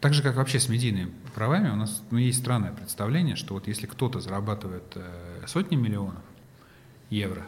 [0.00, 3.66] так же, как вообще с медийными правами, у нас ну, есть странное представление, что вот
[3.66, 6.22] если кто-то зарабатывает э, сотни миллионов
[7.10, 7.46] евро,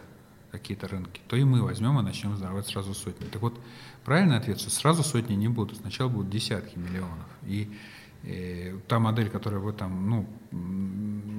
[0.58, 3.26] какие-то рынки, то и мы возьмем и начнем зарабатывать сразу сотни.
[3.26, 3.58] Так вот,
[4.04, 7.26] правильный ответ, что сразу сотни не будут, сначала будут десятки миллионов.
[7.44, 7.70] И
[8.22, 10.26] э, та модель, которую вы там, ну,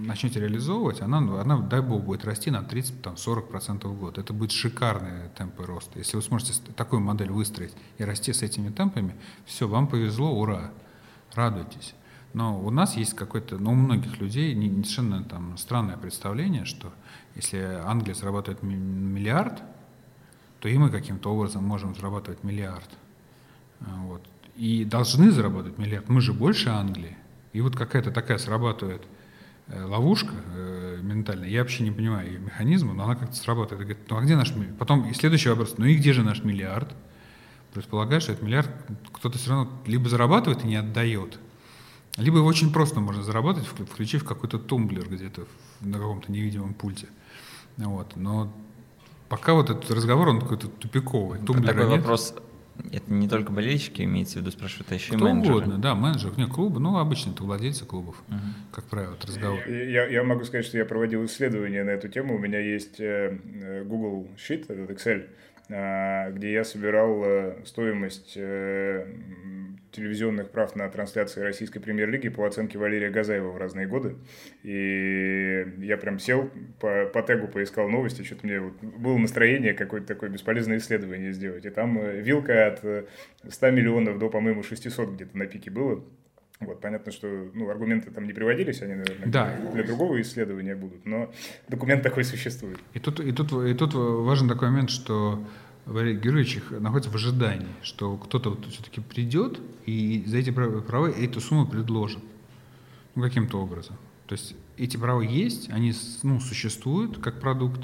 [0.07, 4.17] начнете реализовывать, она, она, дай бог, будет расти на 30-40% в год.
[4.17, 5.99] Это будет шикарные темпы роста.
[5.99, 9.15] Если вы сможете такую модель выстроить и расти с этими темпами,
[9.45, 10.71] все, вам повезло, ура,
[11.33, 11.93] радуйтесь.
[12.33, 16.93] Но у нас есть какое-то, ну, у многих людей совершенно там странное представление, что
[17.37, 19.61] если Англия зарабатывает миллиард,
[20.59, 22.89] то и мы каким-то образом можем зарабатывать миллиард.
[23.81, 24.23] А, вот.
[24.55, 26.09] И должны заработать миллиард.
[26.09, 27.15] Мы же больше Англии.
[27.53, 29.03] И вот какая-то такая срабатывает
[29.67, 31.47] э, ловушка э, ментальная.
[31.47, 33.81] Я вообще не понимаю ее механизма, но она как-то срабатывает.
[33.81, 34.77] И говорит, ну а где наш миллиард?
[34.79, 36.95] Потом и следующий вопрос, ну и где же наш миллиард?
[37.71, 38.71] Предполагаю, что этот миллиард
[39.13, 41.37] кто-то все равно либо зарабатывает и не отдает,
[42.15, 45.45] либо его очень просто можно заработать, включив какой-то тумблер где-то
[45.81, 47.07] на каком-то невидимом пульте.
[47.77, 48.15] Вот.
[48.15, 48.51] Но
[49.29, 51.39] пока вот этот разговор, он какой-то тупиковый.
[51.39, 51.99] Тумблера Такой нет.
[51.99, 52.35] вопрос,
[52.91, 55.55] это не только болельщики имеется в виду, спрашивают, а еще Кто и менеджеры.
[55.57, 58.35] угодно, да, менеджер, нет, клубы, ну, обычно это владельцы клубов, uh
[58.71, 59.67] как правило, это разговор.
[59.67, 63.39] Я, я могу сказать, что я проводил исследование на эту тему, у меня есть э,
[63.61, 65.27] э, Google Sheet, этот Excel,
[65.69, 68.37] где я собирал э, стоимость
[69.91, 74.15] телевизионных прав на трансляции российской премьер-лиги по оценке Валерия Газаева в разные годы.
[74.63, 80.07] И я прям сел, по, по тегу поискал новости, что-то мне вот было настроение какое-то
[80.07, 81.65] такое бесполезное исследование сделать.
[81.65, 83.07] И там э, вилка от
[83.49, 86.03] 100 миллионов до, по-моему, 600 где-то на пике было.
[86.59, 89.55] Вот, понятно, что ну, аргументы там не приводились, они, наверное, да.
[89.73, 91.31] для другого исследования будут, но
[91.67, 92.79] документ такой существует.
[92.95, 95.45] И тут, и тут, и тут важен такой момент, что
[95.85, 101.39] Валерий Георгиевич находится в ожидании, что кто-то вот все-таки придет и за эти права эту
[101.41, 102.19] сумму предложит.
[103.15, 103.95] Ну, каким-то образом.
[104.27, 107.81] То есть эти права есть, они ну, существуют как продукт,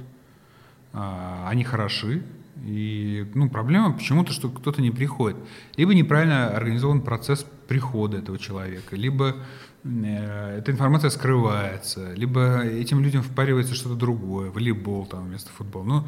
[0.91, 2.21] а, они хороши,
[2.61, 5.37] и ну, проблема почему-то, что кто-то не приходит.
[5.75, 9.35] Либо неправильно организован процесс прихода этого человека, либо
[9.83, 15.83] э, эта информация скрывается, либо этим людям впаривается что-то другое, волейбол там вместо футбола.
[15.83, 16.07] Ну,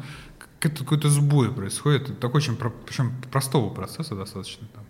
[0.60, 4.66] какой-то сбой происходит, такой очень, причем простого процесса достаточно.
[4.74, 4.84] Там.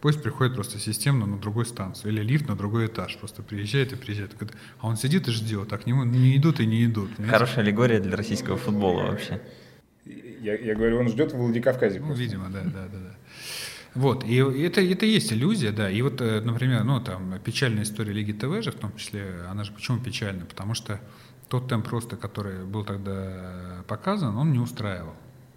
[0.00, 3.96] Поезд приходит просто системно на другую станцию, или лифт на другой этаж, просто приезжает и
[3.96, 4.36] приезжает.
[4.80, 7.16] А он сидит и ждет, а к нему не идут и не идут.
[7.16, 7.38] Понимаете?
[7.38, 9.40] Хорошая аллегория для российского футбола вообще.
[10.46, 11.98] Я, я говорю, он ждет в Владикавказе.
[11.98, 12.98] Ну, видимо, да, да, да.
[12.98, 13.14] да.
[13.96, 15.90] Вот, и это, это есть иллюзия, да.
[15.90, 19.64] И вот, э, например, ну, там, печальная история Лиги ТВ же, в том числе, она
[19.64, 20.44] же почему печальная?
[20.44, 21.00] Потому что
[21.48, 25.14] тот темп роста, который был тогда показан, он не устраивал.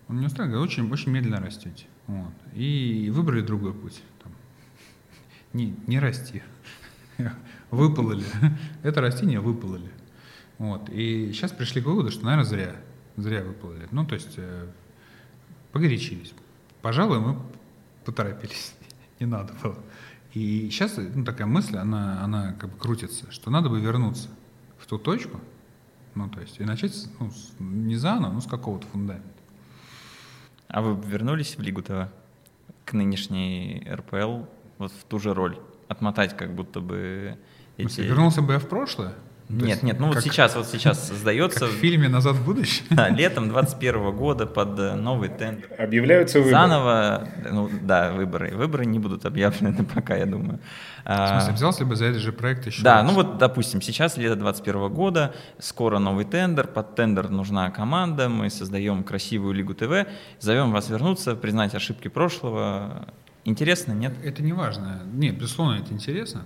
[0.08, 1.86] Он не устраивал, очень, очень медленно растете.
[2.08, 2.34] Вот.
[2.56, 4.02] И выбрали другой путь.
[4.24, 4.32] Там.
[5.54, 6.42] Не, не расти.
[7.70, 8.24] Выпололи.
[8.82, 9.92] Это растение выпололи.
[10.58, 10.90] Вот.
[10.90, 12.76] И сейчас пришли к выводу, что, наверное, зря.
[13.18, 13.88] Зря выплыли.
[13.92, 14.68] Ну, то есть э,
[15.72, 16.34] погорячились.
[16.82, 17.38] Пожалуй, мы
[18.06, 18.74] поторопились.
[19.20, 19.78] Не надо было.
[20.34, 24.30] И сейчас ну, такая мысль, она, она как бы крутится, что надо бы вернуться
[24.78, 25.40] в ту точку,
[26.16, 29.28] ну, то есть, и начать ну, с, не заново, но с какого-то фундамента.
[30.68, 32.10] А вы вернулись в Лигу ТВ
[32.86, 34.44] к нынешней РПЛ
[34.78, 35.60] вот в ту же роль?
[35.88, 37.38] Отмотать как будто бы
[37.78, 38.02] эти...
[38.02, 39.16] Вернулся бы я в прошлое?
[39.50, 41.62] Нет, есть, нет, ну вот сейчас, вот сейчас создается...
[41.62, 42.86] Как в фильме «Назад в будущее»?
[42.92, 45.68] Да, летом 21 года под э, новый тендер.
[45.78, 46.52] Объявляются выборы.
[46.56, 48.56] Заново, ну да, выборы.
[48.56, 50.60] Выборы не будут объявлены пока, я думаю.
[51.04, 53.08] В смысле, взялся бы за этот же проект еще Да, раз?
[53.08, 58.52] ну вот, допустим, сейчас лето 21 года, скоро новый тендер, под тендер нужна команда, мы
[58.52, 60.06] создаем красивую Лигу ТВ,
[60.40, 63.08] зовем вас вернуться, признать ошибки прошлого.
[63.46, 64.14] Интересно, нет?
[64.24, 65.02] Это не важно.
[65.12, 66.44] Нет, безусловно, это интересно.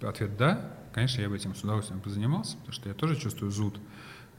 [0.00, 0.60] Ответ «да»
[0.96, 3.78] конечно, я бы этим с удовольствием позанимался, потому что я тоже чувствую зуд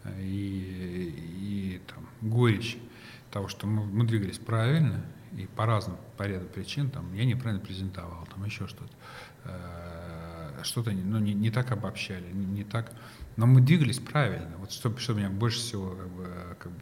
[0.05, 2.79] э, и, и там, горечь
[3.29, 5.05] того, что мы, мы двигались правильно
[5.37, 8.91] и по разным, по ряду причин, там, я неправильно презентовал, там еще что-то,
[9.43, 12.91] э, что-то ну, не, не так обобщали, не, не так,
[13.35, 14.57] но мы двигались правильно.
[14.57, 16.81] Вот что, что меня больше всего как бы, как бы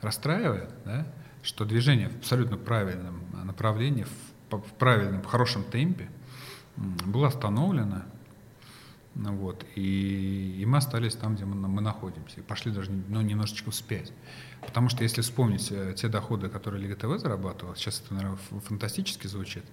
[0.00, 1.06] расстраивает, да,
[1.42, 4.06] что движение в абсолютно правильном направлении,
[4.48, 6.08] в, в правильном, в хорошем темпе
[6.76, 8.04] было остановлено
[9.16, 12.40] вот, и, и мы остались там, где мы, мы находимся.
[12.40, 14.12] И пошли даже ну, немножечко вспять.
[14.60, 19.26] Потому что если вспомнить э, те доходы, которые Лига ТВ зарабатывала, сейчас это, наверное, фантастически
[19.26, 19.64] звучит,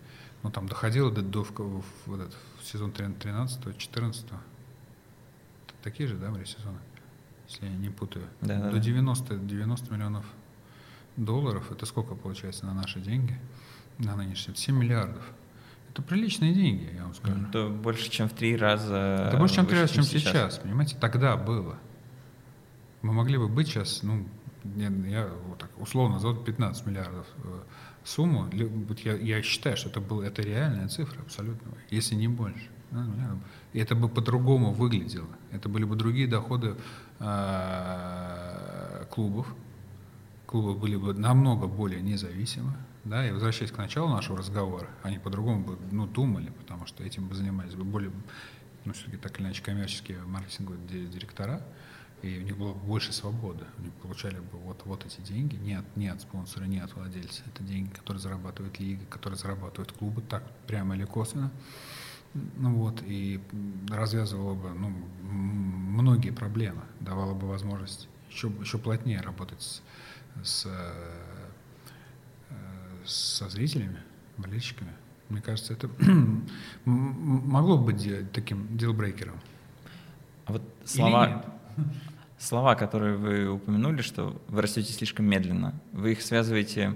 [0.43, 4.33] но там доходило до, до в, в, в, этот, в сезон 13-14,
[5.83, 6.79] такие же, да, были сезоны,
[7.49, 10.25] если я не путаю, да, до 90, 90 миллионов
[11.17, 13.37] долларов, это сколько получается на наши деньги,
[13.97, 15.23] на нынешние, 7 миллиардов.
[15.93, 17.35] Это приличные деньги, я вам скажу.
[17.49, 19.27] Это больше, чем в три раза.
[19.27, 20.23] Это больше, чем в три раза, чем сейчас.
[20.23, 20.57] сейчас.
[20.57, 21.77] Понимаете, тогда было.
[23.03, 24.25] Мы могли бы быть сейчас, ну,
[24.75, 27.59] я, я вот так условно назову 15 миллиардов э,
[28.03, 28.49] сумму.
[29.03, 32.69] Я, я считаю, что это, был, это реальная цифра абсолютно, если не больше.
[33.73, 35.29] И это бы по-другому выглядело.
[35.51, 36.75] Это были бы другие доходы
[37.19, 39.45] э, клубов.
[40.47, 42.73] Клубы были бы намного более независимы
[43.03, 47.27] да, и возвращаясь к началу нашего разговора, они по-другому бы ну, думали, потому что этим
[47.27, 48.11] бы занимались бы более,
[48.85, 51.61] ну, все-таки так или иначе, коммерческие маркетинговые директора,
[52.21, 53.65] и у них было бы больше свободы.
[53.77, 57.43] Они получали бы вот, вот эти деньги, не от, не от спонсора, не от владельца.
[57.45, 61.51] Это деньги, которые зарабатывает лига, которые зарабатывают клубы, так прямо или косвенно.
[62.33, 63.41] Ну вот, и
[63.89, 64.89] развязывало бы ну,
[65.21, 69.81] многие проблемы, давало бы возможность еще, еще плотнее работать с,
[70.43, 70.67] с
[73.05, 73.99] со зрителями,
[74.37, 74.91] болельщиками.
[75.29, 75.89] Мне кажется, это
[76.85, 79.39] могло бы быть таким дилбрейкером.
[80.45, 81.45] А вот слова,
[82.37, 86.95] слова, которые вы упомянули, что вы растете слишком медленно, вы их связываете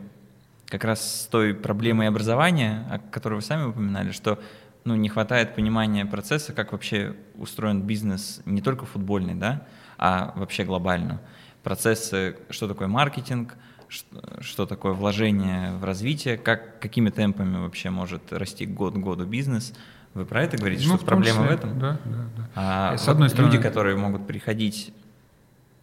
[0.68, 4.40] как раз с той проблемой образования, о которой вы сами упоминали, что
[4.84, 9.66] ну, не хватает понимания процесса, как вообще устроен бизнес не только футбольный, да,
[9.98, 11.22] а вообще глобально.
[11.64, 13.56] Процессы, что такое маркетинг,
[13.88, 19.26] что, что такое вложение в развитие, как, какими темпами вообще может расти год к году
[19.26, 19.74] бизнес.
[20.14, 21.80] Вы про это говорите, ну, что проблема числе, в этом?
[21.80, 22.50] Да, да, да.
[22.56, 23.52] А с одной стороны...
[23.52, 24.94] люди, которые могут приходить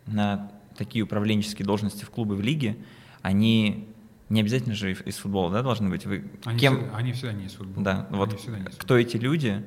[0.07, 2.77] на такие управленческие должности в клубы, в лиге,
[3.23, 3.89] они
[4.29, 6.07] не обязательно же из футбола, да, должны быть.
[6.07, 6.77] Вы они, кем?
[6.79, 7.85] Всегда, они всегда не из футбола.
[7.85, 8.41] Да, они вот
[8.79, 9.65] кто эти люди?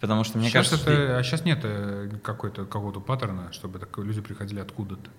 [0.00, 1.18] Потому что мне сейчас кажется, это, что...
[1.18, 5.10] а сейчас нет э, какой-то какого-то паттерна, чтобы так, люди приходили откуда-то.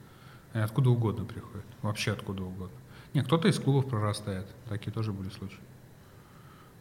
[0.58, 2.76] Они откуда угодно приходят, вообще откуда угодно.
[3.14, 5.60] Нет, кто-то из клубов прорастает, такие тоже были случаи.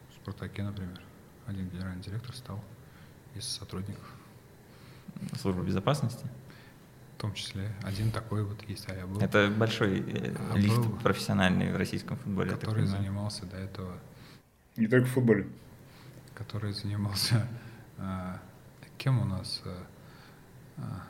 [0.09, 0.99] В Спартаке, например,
[1.45, 2.65] один генеральный директор стал
[3.35, 4.03] из сотрудников.
[5.39, 6.27] Службы безопасности?
[7.19, 7.71] В том числе.
[7.83, 9.21] Один такой вот есть, а я был.
[9.21, 12.53] Это большой э, а лифт был, профессиональный в российском футболе.
[12.53, 13.99] Который занимался до этого.
[14.79, 15.47] Не только в футболе.
[16.35, 17.47] Который занимался...
[17.99, 18.41] А,
[18.97, 19.61] кем у нас...
[19.67, 19.87] А,
[20.79, 21.03] а,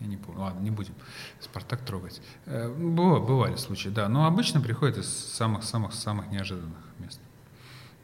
[0.00, 0.40] я не помню.
[0.40, 0.94] Ладно, не будем
[1.40, 2.20] Спартак трогать.
[2.46, 4.08] Э, бывали, бывали случаи, да.
[4.08, 7.20] Но обычно приходят из самых-самых-самых неожиданных мест.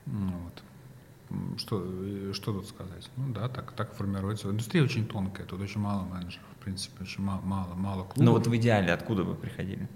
[0.06, 0.62] Ну, вот.
[1.58, 3.08] Что, э, что тут сказать?
[3.16, 4.50] Ну да, так, так формируется.
[4.50, 8.16] Индустрия очень тонкая, тут очень мало менеджеров, в принципе, очень мало, мало, мало клубов.
[8.18, 9.88] Ну вот в идеале откуда вы приходили?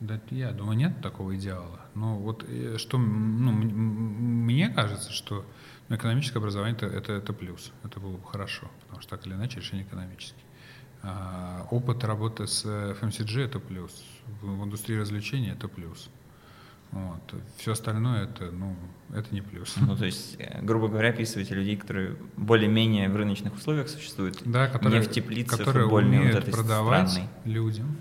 [0.00, 1.80] Да, я думаю, нет такого идеала.
[1.94, 5.44] Но вот э, что, ну, мне кажется, что
[5.88, 8.70] экономическое образование это, это, это плюс, это было бы хорошо,
[9.04, 10.40] что так или иначе решение экономическое.
[11.02, 14.04] А, опыт работы с FMCG это плюс,
[14.40, 16.08] в, индустрии развлечений это плюс.
[16.90, 17.34] Вот.
[17.56, 18.76] Все остальное это, ну,
[19.12, 19.74] это не плюс.
[19.76, 24.68] Ну, то есть, э, грубо говоря, описываете людей, которые более-менее в рыночных условиях существуют, да,
[24.68, 27.30] которые, не в теплице которые умеют вот этой продавать странной.
[27.44, 27.96] людям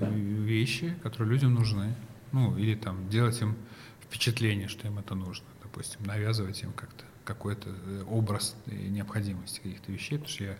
[0.00, 1.94] э, вещи, которые людям нужны.
[2.32, 3.56] Ну, или там делать им
[4.00, 5.46] впечатление, что им это нужно.
[5.62, 10.56] Допустим, навязывать им как-то какой-то э, образ необходимости каких-то вещей, потому что я,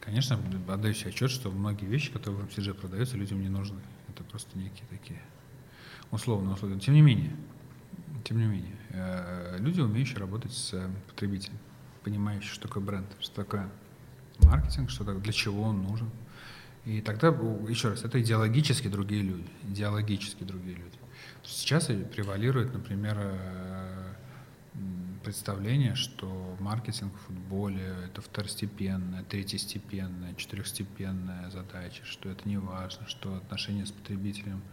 [0.00, 0.38] конечно,
[0.68, 3.80] отдаю себе отчет, что многие вещи, которые в MCG продаются, людям не нужны.
[4.08, 5.22] Это просто некие такие
[6.10, 6.78] условно условия.
[6.78, 7.34] Тем не менее,
[8.24, 11.58] тем не менее, э, люди, умеющие работать с потребителем,
[12.04, 13.70] понимающие, что такое бренд, что такое
[14.40, 16.10] маркетинг, что такое, для чего он нужен.
[16.84, 17.28] И тогда,
[17.68, 20.98] еще раз, это идеологически другие люди, идеологически другие люди.
[21.42, 24.01] Сейчас превалирует, например, э,
[25.22, 33.36] представление, что маркетинг в футболе— это второстепенная, третьестепенная, четырехстепенная задача, что это не важно, что
[33.36, 34.62] отношения с потребителем—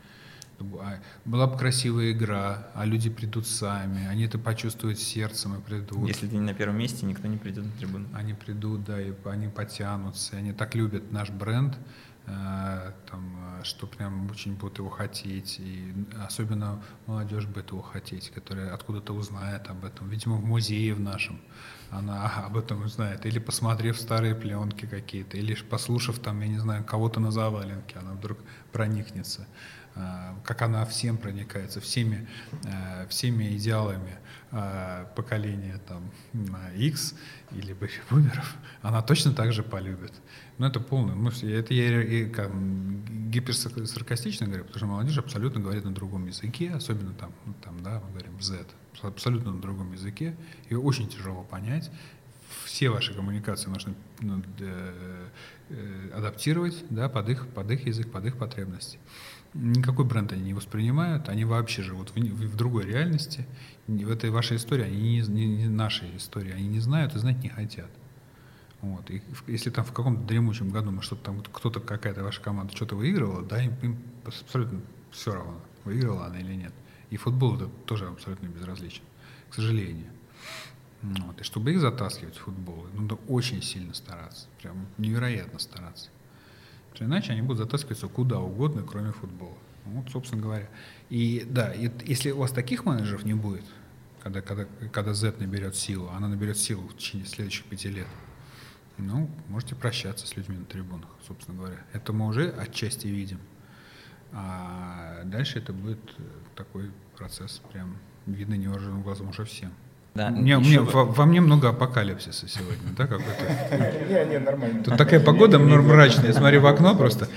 [0.82, 6.08] а, была бы красивая игра, а люди придут сами, они это почувствуют сердцем и придут.
[6.08, 8.08] Если ты не на первом месте, никто не придет на трибуну.
[8.14, 11.78] Они придут, да, и они потянутся, они так любят наш бренд,
[13.10, 15.94] там, э, что прям очень будут его хотеть, и
[16.26, 21.40] особенно молодежь будет его хотеть, которая откуда-то узнает об этом, видимо, в музее в нашем
[21.92, 26.84] она об этом узнает, или посмотрев старые пленки какие-то, или послушав там, я не знаю,
[26.84, 28.40] кого-то на заваленке, она вдруг
[28.72, 29.48] проникнется.
[29.96, 32.28] Э, как она всем проникается, всеми,
[32.64, 34.18] э, всеми идеалами
[34.52, 36.12] э, поколения там,
[36.76, 37.16] X
[37.52, 37.76] или
[38.10, 40.14] бумеров, она точно так же полюбит.
[40.60, 41.16] Но это полное.
[41.16, 42.52] Мы это я и, как,
[43.32, 48.02] гиперсаркастично говорю, потому что молодежь абсолютно говорит на другом языке, особенно там, ну, там да,
[48.06, 48.66] мы говорим Z,
[49.02, 50.36] абсолютно на другом языке.
[50.70, 51.90] Ее очень тяжело понять.
[52.66, 54.44] Все ваши коммуникации нужно ну,
[56.14, 59.00] адаптировать да, под, их, под их язык, под их потребности
[59.54, 63.46] никакой бренд они не воспринимают, они вообще живут в, в, в другой реальности.
[63.88, 67.42] В этой вашей истории, они не, не, не нашей истории, они не знают и знать
[67.44, 67.90] не хотят.
[68.82, 69.10] Вот.
[69.10, 72.96] И если там в каком-то дремучем году мы что-то там, кто-то, какая-то ваша команда что-то
[72.96, 76.74] выигрывала, да, им, им абсолютно все равно, выиграла она или нет.
[77.10, 79.04] И футбол это тоже абсолютно безразличен,
[79.50, 80.12] к сожалению.
[81.02, 81.40] Вот.
[81.40, 86.10] И чтобы их затаскивать в футбол, надо очень сильно стараться, прям невероятно стараться.
[87.02, 89.58] Иначе они будут затаскиваться куда угодно, кроме футбола.
[89.86, 90.68] Вот, собственно говоря.
[91.10, 93.64] И да, и, если у вас таких менеджеров не будет,
[94.22, 98.08] когда, когда, когда Z наберет силу, она наберет силу в течение следующих пяти лет,
[99.02, 101.78] ну, можете прощаться с людьми на трибунах, собственно говоря.
[101.94, 103.40] Это мы уже отчасти видим.
[104.32, 106.00] А дальше это будет
[106.56, 109.72] такой процесс, прям видно невооруженным глазом уже всем.
[110.16, 114.08] Да, мне, мне, во, во мне много апокалипсиса сегодня, да, какой-то?
[114.10, 114.84] Не, не, нормально.
[114.84, 117.28] Тут такая погода мрачная, смотри в окно просто.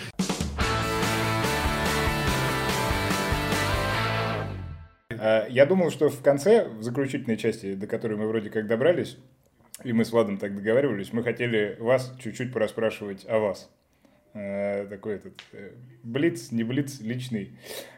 [5.10, 9.16] А, я думал, что в конце, в заключительной части, до которой мы вроде как добрались,
[9.84, 13.70] и мы с Владом так договаривались, мы хотели вас чуть-чуть порасспрашивать о вас.
[14.34, 17.50] Э, такой этот э, блиц, не блиц, личный.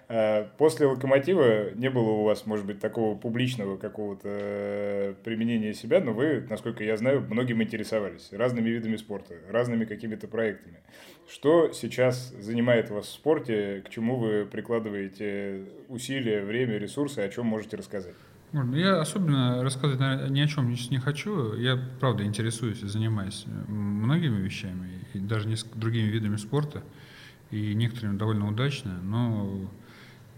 [0.08, 6.12] Э, после «Локомотива» не было у вас, может быть, такого публичного какого-то применения себя, но
[6.12, 10.78] вы, насколько я знаю, многим интересовались разными видами спорта, разными какими-то проектами.
[11.28, 17.46] Что сейчас занимает вас в спорте, к чему вы прикладываете усилия, время, ресурсы, о чем
[17.46, 18.14] можете рассказать?
[18.54, 21.54] Я особенно рассказывать ни о чем не хочу.
[21.56, 26.84] Я, правда, интересуюсь и занимаюсь многими вещами, и даже несколько другими видами спорта,
[27.50, 29.68] и некоторыми довольно удачно, но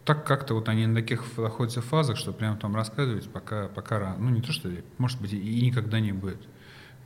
[0.06, 4.16] так как-то вот они на таких находятся фазах, что прямо там рассказывать пока, пока рано.
[4.18, 6.40] Ну, не то, что, может быть, и никогда не будет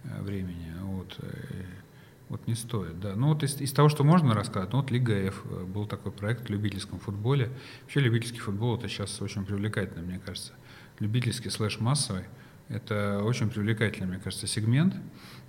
[0.05, 0.73] э, времени.
[0.83, 1.65] Вот, э,
[2.29, 3.17] вот не стоит, да.
[3.17, 6.13] Ну, вот из, из того, что можно рассказать, ну, вот Лига F э, был такой
[6.13, 7.51] проект в любительском футболе.
[7.83, 10.53] Вообще любительский футбол это сейчас очень привлекательно, мне кажется
[11.01, 12.25] любительский слэш массовый.
[12.69, 14.95] Это очень привлекательный, мне кажется, сегмент,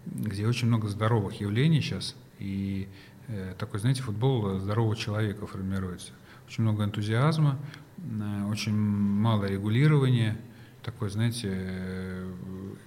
[0.06, 2.16] где очень много здоровых явлений сейчас.
[2.40, 2.88] И
[3.28, 6.14] э, такой, знаете, футбол здорового человека формируется.
[6.48, 7.60] Очень много энтузиазма,
[7.98, 10.40] э, очень мало регулирования,
[10.82, 12.34] такой, знаете, э,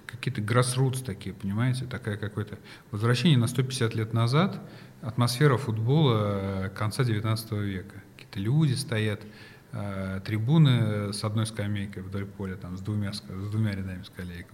[0.05, 2.57] какие-то гроссрутс такие, понимаете, такая какое-то
[2.91, 4.61] возвращение на 150 лет назад,
[5.01, 8.03] атмосфера футбола конца 19 века.
[8.15, 9.21] Какие-то люди стоят,
[10.25, 14.47] трибуны с одной скамейкой вдоль поля, там, с, двумя, с двумя рядами скамеек.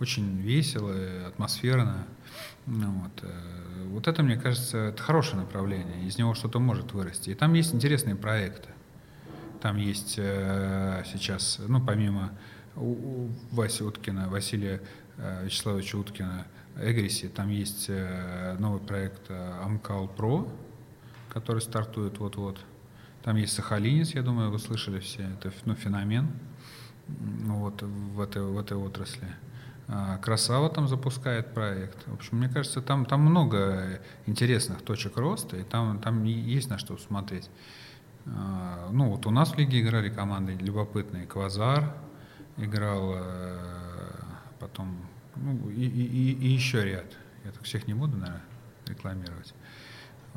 [0.00, 0.92] Очень весело,
[1.26, 2.06] атмосферно.
[2.66, 3.22] Ну, вот.
[3.22, 7.30] Э, вот это, мне кажется, это хорошее направление, из него что-то может вырасти.
[7.30, 8.68] И там есть интересные проекты.
[9.60, 12.32] Там есть э, сейчас, ну, помимо
[12.74, 14.82] Васи Уткина, Василия
[15.16, 16.46] э, Вячеславовича Уткина,
[16.76, 20.46] Эгриси, там есть э, новый проект э, Амкал Про,
[21.30, 22.58] который стартует вот-вот.
[23.26, 26.30] Там есть сахалинец, я думаю, вы слышали все, это ну, феномен
[27.08, 29.26] вот, в, этой, в этой отрасли.
[29.88, 32.06] А, Красава там запускает проект.
[32.06, 36.78] В общем, мне кажется, там, там много интересных точек роста, и там, там есть на
[36.78, 37.50] что смотреть.
[38.26, 41.26] А, ну, вот у нас в лиге играли команды любопытные.
[41.26, 41.96] Квазар
[42.56, 43.58] играл, э,
[44.60, 45.04] потом,
[45.34, 47.12] ну, и, и, и еще ряд.
[47.44, 48.44] Я так всех не буду, наверное,
[48.86, 49.52] рекламировать.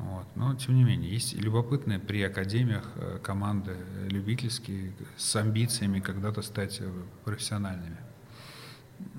[0.05, 0.25] Вот.
[0.35, 3.75] Но, тем не менее, есть любопытные при академиях э, команды
[4.09, 6.91] любительские с амбициями когда-то стать э,
[7.25, 7.97] профессиональными.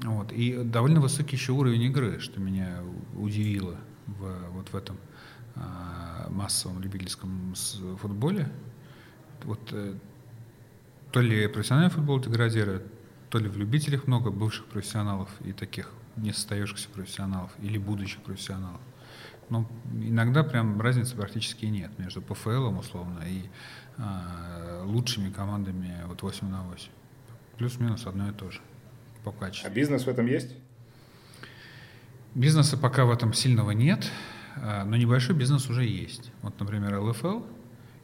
[0.03, 0.33] Вот.
[0.33, 2.83] И довольно высокий еще уровень игры, что меня
[3.15, 3.77] удивило
[4.07, 4.97] в, вот в этом
[5.57, 7.55] а, массовом любительском
[8.01, 8.51] футболе.
[9.45, 9.95] Вот, э,
[11.13, 12.87] то ли профессиональный футбол деградирует,
[13.31, 18.81] то ли в любителях много бывших профессионалов и таких несостоявшихся профессионалов или будущих профессионалов.
[19.51, 23.43] Ну, иногда прям разницы практически нет между ПФЛ условно и
[23.99, 26.89] э, лучшими командами вот 8 на 8.
[27.59, 28.61] Плюс-минус одно и то же
[29.25, 29.69] по качеству.
[29.69, 30.55] А бизнес в этом есть?
[32.35, 34.09] Бизнеса пока в этом сильного нет,
[34.57, 36.31] а, но небольшой бизнес уже есть.
[36.43, 37.43] Вот, например, ЛФЛ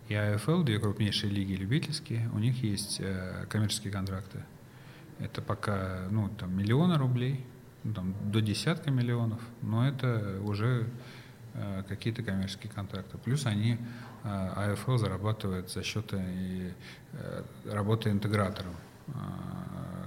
[0.09, 4.43] и АФЛ, две крупнейшие лиги любительские, у них есть э, коммерческие контракты.
[5.21, 7.47] Это пока ну, там, миллионы рублей,
[7.85, 10.89] ну, там, до десятка миллионов, но это уже
[11.89, 13.19] какие-то коммерческие контракты.
[13.19, 13.79] Плюс они,
[14.25, 16.73] э, АФЛ зарабатывает за счет э,
[17.65, 18.75] работы интегратором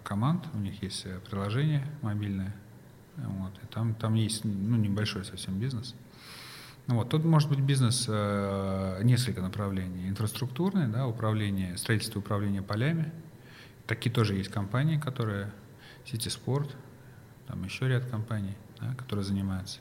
[0.03, 0.43] команд.
[0.53, 2.53] У них есть приложение мобильное.
[3.15, 5.95] Вот, и там, там есть ну, небольшой совсем бизнес.
[6.87, 10.09] Ну, вот, тут может быть бизнес э, несколько направлений.
[10.09, 13.11] Инфраструктурное, да, управление, строительство управления полями.
[13.87, 15.51] Такие тоже есть компании, которые,
[16.05, 16.75] Сити Спорт,
[17.47, 19.79] там еще ряд компаний, да, которые занимаются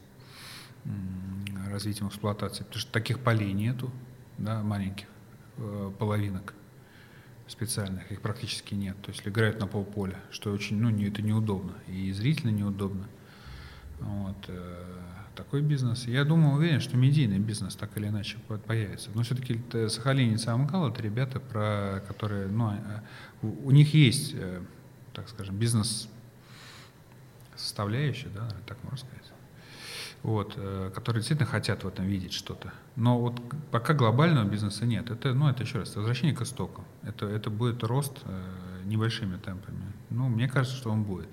[1.71, 3.91] развитием эксплуатации, потому что таких полей нету,
[4.39, 5.07] да, маленьких
[5.59, 6.55] э, половинок
[7.47, 8.97] специальных, их практически нет.
[9.03, 13.07] То есть играют на полполя, что очень, ну, не, это неудобно, и зрительно неудобно.
[14.01, 14.85] Вот, э,
[15.35, 16.07] такой бизнес.
[16.07, 19.11] Я думаю, уверен, что медийный бизнес так или иначе появится.
[19.15, 23.05] Но все-таки Сахалинец и Амкал это ребята, про которые, ну, а,
[23.43, 24.63] у, у них есть, э,
[25.15, 26.09] так скажем, бизнес
[27.57, 29.28] составляющая, да, так можно сказать
[30.23, 32.73] вот, э, которые действительно хотят в этом видеть что-то.
[32.97, 33.41] Но вот
[33.71, 35.11] пока глобального бизнеса нет.
[35.11, 36.85] Это, ну, это еще раз, возвращение к истокам.
[37.03, 39.93] Это, это будет рост э, небольшими темпами.
[40.11, 41.29] Ну, мне кажется, что он будет.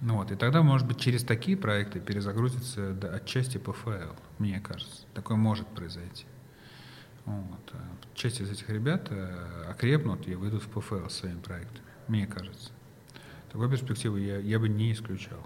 [0.00, 5.04] Ну, вот, и тогда, может быть, через такие проекты перезагрузится да, отчасти ПФЛ, мне кажется.
[5.14, 6.26] Такое может произойти.
[7.24, 7.72] Вот.
[7.72, 7.78] А
[8.14, 12.70] часть из этих ребят э, окрепнут и выйдут в ПФЛ своими проектами, мне кажется.
[13.50, 15.40] Такой перспективы я, я бы не исключал.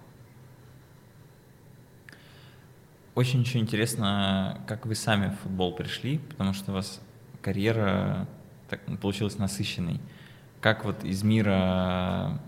[3.14, 7.00] Очень еще интересно, как вы сами в футбол пришли, потому что у вас
[7.42, 8.28] карьера
[8.68, 10.00] так, получилась насыщенной.
[10.60, 12.40] Как вот из мира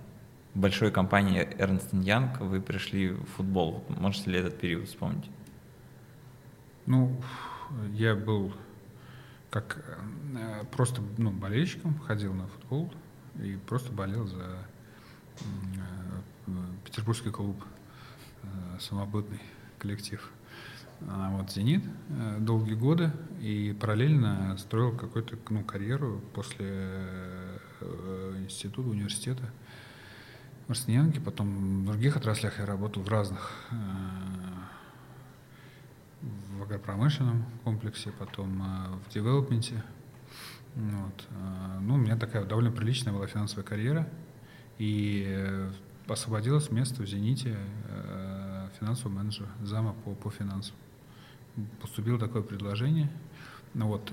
[0.55, 3.85] большой компании Ernst Young вы пришли в футбол?
[3.89, 5.29] Можете ли этот период вспомнить?
[6.87, 7.21] Ну,
[7.93, 8.53] я был
[9.51, 9.85] как
[10.35, 12.93] э, просто ну, болельщиком, ходил на футбол
[13.43, 14.67] и просто болел за
[15.41, 16.53] э,
[16.85, 17.63] петербургский клуб,
[18.43, 18.47] э,
[18.81, 19.41] самобытный
[19.79, 20.33] коллектив.
[21.09, 21.85] А вот «Зенит»
[22.39, 27.59] долгие годы и параллельно строил какую-то ну, карьеру после
[28.45, 29.43] института, университета
[30.67, 33.51] в Марсианке, потом в других отраслях я работал в разных
[36.23, 39.83] в агропромышленном комплексе, потом э, в девелопменте.
[40.75, 41.27] Вот.
[41.31, 44.09] Э, ну, у меня такая довольно приличная была финансовая карьера,
[44.79, 45.71] и э,
[46.09, 47.57] освободилось место в «Зените»
[48.79, 50.75] финансового менеджера, зама по, по финансам.
[51.81, 53.11] Поступило такое предложение.
[53.75, 54.13] Ну вот,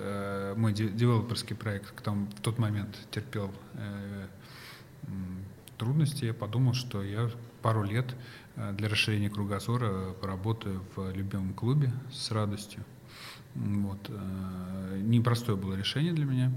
[0.58, 3.52] мой девелоперский проект там в тот момент терпел
[5.78, 6.26] трудности.
[6.26, 7.30] Я подумал, что я
[7.62, 8.16] пару лет
[8.60, 12.84] Э, для расширения кругозора поработаю в любимом клубе с радостью.
[13.56, 14.00] Вот.
[14.10, 16.52] Э, непростое было решение для меня.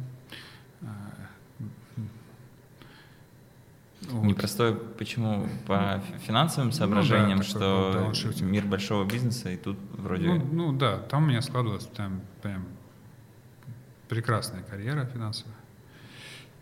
[4.12, 4.24] Вот.
[4.24, 5.48] Непростое, почему?
[5.66, 10.28] По финансовым соображениям, ну, да, что да, мир большого бизнеса, и тут вроде...
[10.28, 12.66] Ну, ну да, там у меня складывалась там прям
[14.08, 15.56] прекрасная карьера финансовая,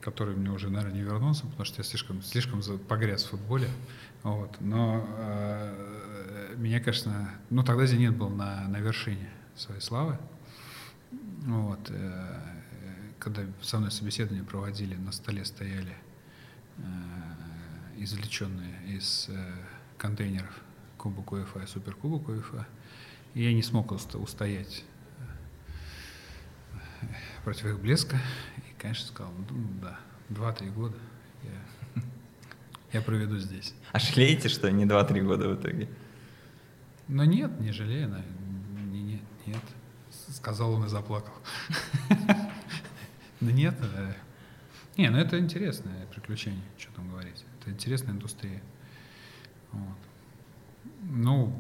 [0.01, 3.67] которой мне уже, наверное, не вернуться, потому что я слишком, слишком погряз в футболе.
[4.23, 4.57] Вот.
[4.61, 10.17] Но э, меня, конечно, ну тогда «Зенит» был на, на вершине своей славы.
[11.47, 11.81] Вот.
[11.91, 12.39] Э,
[13.19, 15.97] когда со мной собеседование проводили, на столе стояли
[16.79, 16.83] э,
[18.01, 19.55] извлеченные из э,
[19.99, 20.55] контейнеров
[20.97, 22.67] Кубок УЕФА и Суперкубок УЕФА.
[23.35, 24.85] И я не смог устоять
[27.03, 27.07] э,
[27.45, 28.17] против их блеска.
[28.57, 29.45] И, конечно, сказал, ну
[29.81, 30.97] да, два-три года
[31.45, 32.03] я
[32.93, 33.75] я проведу здесь.
[33.93, 35.89] А жалеете, что не 2-3 года в итоге?
[37.07, 38.25] Ну нет, не жалею.
[38.91, 39.63] Не, нет, нет.
[40.31, 41.35] Сказал он и заплакал.
[42.09, 42.51] Да
[43.53, 43.75] нет.
[43.81, 44.15] Э,
[44.97, 47.45] не, ну это интересное приключение, что там говорить.
[47.71, 48.61] Это интересная индустрия.
[49.73, 49.97] Вот.
[51.03, 51.53] Ну,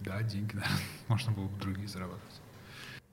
[0.00, 0.66] да, деньги, да.
[1.08, 2.40] Можно было бы другие зарабатывать.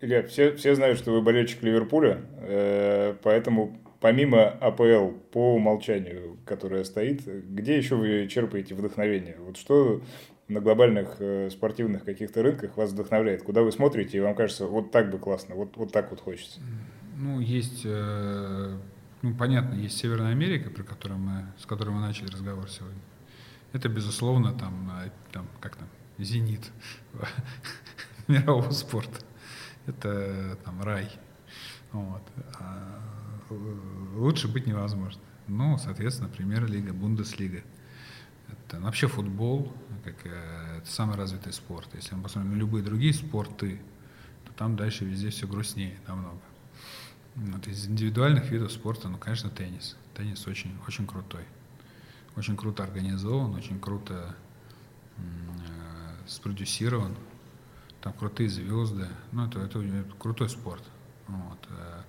[0.01, 6.83] Илья, все, все знают, что вы болельщик Ливерпуля, э, поэтому помимо АПЛ по умолчанию, которая
[6.83, 9.37] стоит, где еще вы черпаете вдохновение?
[9.39, 10.01] Вот что
[10.47, 13.43] на глобальных э, спортивных каких-то рынках вас вдохновляет?
[13.43, 16.59] Куда вы смотрите, и вам кажется, вот так бы классно, вот, вот так вот хочется?
[17.15, 18.75] Ну, есть, э,
[19.21, 22.99] ну, понятно, есть Северная Америка, про которую мы, с которой мы начали разговор сегодня.
[23.71, 26.71] Это, безусловно, там, э, там как там, зенит
[28.27, 29.23] мирового спорта.
[29.85, 31.09] Это там рай.
[31.91, 32.23] Вот.
[32.59, 32.99] А
[34.15, 35.21] лучше быть невозможно.
[35.47, 37.61] Ну, соответственно, премьер-лига, Бундеслига.
[38.49, 39.71] Это вообще футбол,
[40.03, 41.89] как, э, это самый развитый спорт.
[41.93, 43.81] Если мы посмотрим на любые другие спорты,
[44.45, 46.41] то там дальше везде все грустнее намного.
[47.35, 49.95] Вот из индивидуальных видов спорта, ну, конечно, теннис.
[50.13, 51.43] Теннис очень, очень крутой.
[52.35, 54.35] Очень круто организован, очень круто
[55.17, 55.21] э,
[56.27, 57.15] спродюсирован.
[58.01, 59.07] Там крутые звезды.
[59.31, 60.83] Ну, это, это, это крутой спорт.
[61.27, 61.67] Вот.
[61.69, 62.03] Э,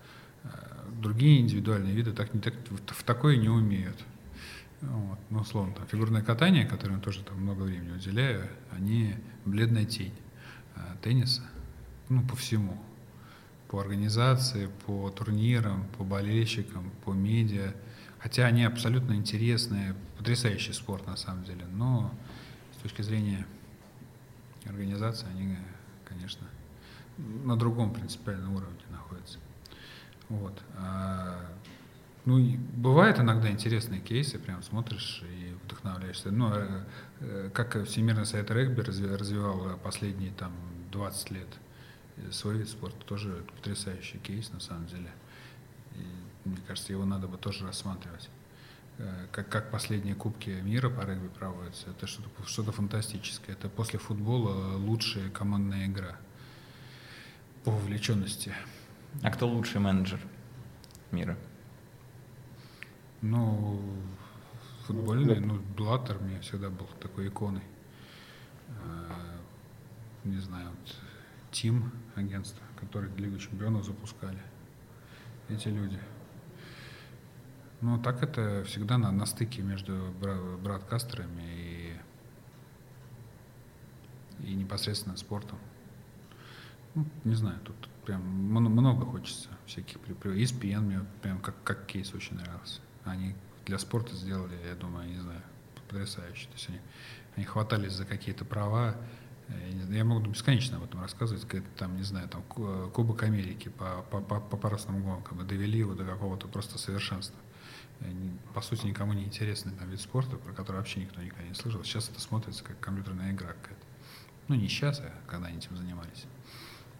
[1.01, 3.97] другие индивидуальные виды так, не, так, в такое не умеют.
[4.81, 5.19] Вот.
[5.31, 9.15] Ну, условно, там, фигурное катание, которому тоже там много времени уделяю, они
[9.45, 10.15] бледная тень
[10.75, 11.43] а тенниса,
[12.09, 12.83] ну, по всему.
[13.73, 17.73] По организации, по турнирам, по болельщикам, по медиа.
[18.19, 22.15] Хотя они абсолютно интересные, потрясающий спорт на самом деле, но
[22.79, 23.47] с точки зрения
[24.67, 25.57] организации они,
[26.05, 26.47] конечно,
[27.17, 29.39] на другом принципиальном уровне находятся.
[30.29, 30.63] Вот.
[30.77, 31.41] А,
[32.27, 32.39] ну,
[32.77, 36.31] бывают иногда интересные кейсы, прям смотришь и вдохновляешься.
[36.31, 36.85] Ну, э,
[37.21, 40.53] э, как Всемирный совет регби развивал последние там
[40.93, 41.49] 20 лет
[42.31, 45.11] свой вид спорта, тоже потрясающий кейс на самом деле.
[45.95, 48.29] И, мне кажется, его надо бы тоже рассматривать.
[48.99, 53.53] Э, как, как последние кубки мира по регби проводятся, это что-то что фантастическое.
[53.53, 56.17] Это после футбола лучшая командная игра
[57.65, 58.55] по вовлеченности.
[59.23, 60.21] А кто лучший менеджер
[61.11, 61.37] мира?
[63.21, 63.81] Ну,
[64.87, 67.63] футбольный, ну, Блаттер мне всегда был такой иконой.
[68.69, 69.39] А,
[70.25, 70.97] не знаю, вот,
[71.53, 74.39] Тим, агентство, которые Лигу чемпионов запускали.
[75.49, 75.99] Эти люди.
[77.81, 80.13] Ну, так это всегда на, на стыке между
[80.63, 81.97] брат-кастерами и,
[84.41, 85.59] и непосредственно спортом.
[86.95, 92.37] Ну, не знаю, тут прям много хочется всяких ESPN мне прям как, как кейс очень
[92.37, 92.81] нравился.
[93.05, 93.35] Они
[93.67, 95.43] для спорта сделали, я думаю, не знаю,
[95.75, 96.47] потрясающе.
[96.47, 96.81] То есть они,
[97.37, 98.97] они хватались за какие-то права,
[99.91, 104.21] Я, могу бесконечно об этом рассказывать, как там, не знаю, там Кубок Америки по, по,
[104.21, 107.39] по, по парусным гонкам довели его до какого-то просто совершенства.
[108.55, 111.85] По сути, никому не интересный там, вид спорта, про который вообще никто никогда не слышал.
[111.85, 113.87] Сейчас это смотрится как компьютерная игра какая-то.
[114.49, 116.25] Ну, не сейчас, а когда они этим занимались.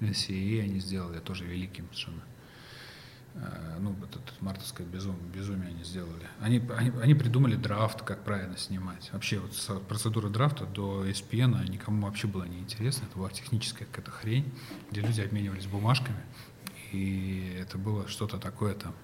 [0.01, 2.23] NCAA они сделали тоже великим совершенно.
[3.35, 6.27] Э, ну, это, это мартовское безумие, безумие они сделали.
[6.41, 9.11] Они, они, они придумали драфт, как правильно снимать.
[9.13, 13.07] Вообще вот процедура драфта до ESPN никому вообще было не интересно.
[13.07, 14.53] Это была техническая какая-то хрень,
[14.91, 16.21] где люди обменивались бумажками.
[16.93, 18.95] И это было что-то такое там,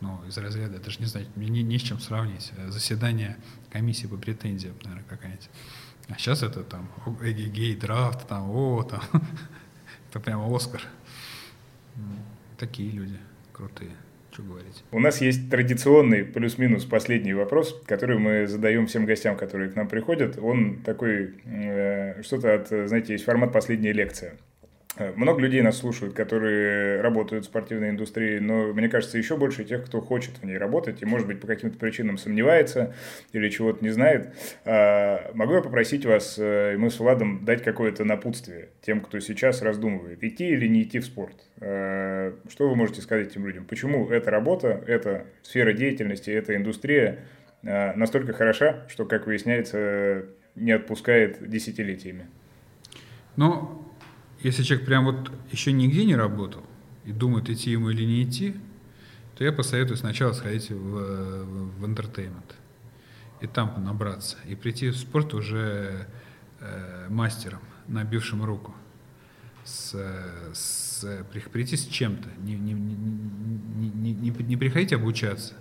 [0.00, 2.52] ну, из разряда, я даже не знаю, не, не с чем сравнить.
[2.68, 3.36] Заседание
[3.70, 5.50] комиссии по претензиям, наверное, какая-нибудь.
[6.08, 6.90] А сейчас это там
[7.20, 9.02] гей драфт, там, о, там,
[10.08, 10.80] это прямо Оскар.
[12.56, 13.18] Такие люди
[13.58, 13.90] крутые.
[14.30, 14.84] Что говорить?
[14.92, 19.88] У нас есть традиционный плюс-минус последний вопрос, который мы задаем всем гостям, которые к нам
[19.88, 20.38] приходят.
[20.38, 24.36] Он такой, э, что-то от, знаете, есть формат «Последняя лекция».
[25.16, 29.84] Много людей нас слушают, которые работают в спортивной индустрии, но мне кажется, еще больше тех,
[29.84, 32.94] кто хочет в ней работать и, может быть, по каким-то причинам сомневается
[33.32, 34.34] или чего-то не знает.
[34.64, 39.20] А, могу я попросить вас, э, и мы с Владом, дать какое-то напутствие тем, кто
[39.20, 41.36] сейчас раздумывает, идти или не идти в спорт?
[41.60, 43.64] А, что вы можете сказать этим людям?
[43.64, 47.20] Почему эта работа, эта сфера деятельности, эта индустрия
[47.64, 50.24] а, настолько хороша, что, как выясняется,
[50.54, 52.26] не отпускает десятилетиями?
[53.36, 53.87] Ну,
[54.42, 56.64] если человек прям вот еще нигде не работал
[57.04, 58.54] и думает, идти ему или не идти,
[59.36, 62.54] то я посоветую сначала сходить в, в entertainment
[63.40, 66.08] и там набраться, и прийти в спорт уже
[66.60, 68.74] э, мастером, набившим руку,
[69.64, 69.94] с,
[70.52, 75.54] с, прийти с чем-то, не, не, не, не, не, не приходить обучаться,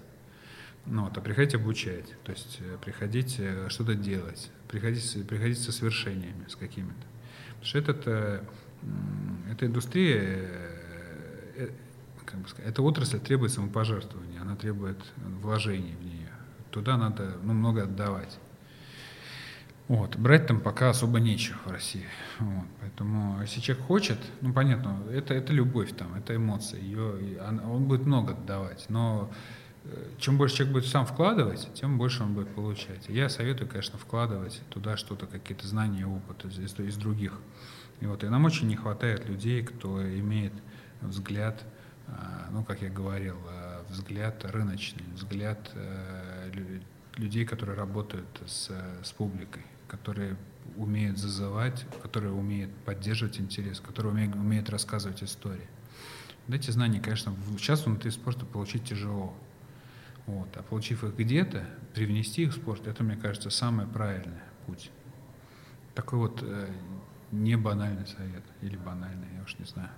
[0.85, 5.71] ну, вот, а приходить обучать, то есть э, приходить э, что-то делать, приходить, приходить со
[5.71, 7.05] свершениями, с какими-то.
[7.59, 8.47] Потому что этот
[9.51, 10.47] эта индустрия, э,
[11.55, 11.69] э,
[12.25, 14.99] как бы сказать, эта отрасль требует самопожертвования, она требует
[15.41, 16.29] вложений в нее.
[16.71, 18.39] Туда надо ну, много отдавать.
[19.87, 20.17] Вот.
[20.17, 22.05] Брать там пока особо нечего в России.
[22.39, 22.65] Вот.
[22.81, 28.05] Поэтому, если человек хочет, ну, понятно, это, это любовь, там, это эмоция, ее, он будет
[28.05, 28.85] много отдавать.
[28.89, 29.31] Но
[29.85, 33.07] э, чем больше человек будет сам вкладывать, тем больше он будет получать.
[33.07, 37.39] Я советую, конечно, вкладывать туда что-то, какие-то знания, опыт из, из других
[37.99, 40.53] и, вот, и нам очень не хватает людей, кто имеет
[41.01, 41.63] взгляд,
[42.07, 46.51] а, ну, как я говорил, а, взгляд рыночный, взгляд э,
[47.15, 48.71] людей, которые работают с,
[49.03, 50.37] с публикой, которые
[50.75, 55.67] умеют зазывать, которые умеют поддерживать интерес, которые умеют, умеют рассказывать истории.
[56.49, 59.33] эти знания, конечно, сейчас внутри спорта получить тяжело.
[60.25, 60.49] Вот.
[60.57, 64.91] А получив их где-то, привнести их в спорт, это, мне кажется, самый правильный путь.
[65.95, 66.67] Такой вот э,
[67.31, 68.43] не банальный совет.
[68.61, 69.89] Или банальный, я уж не знаю.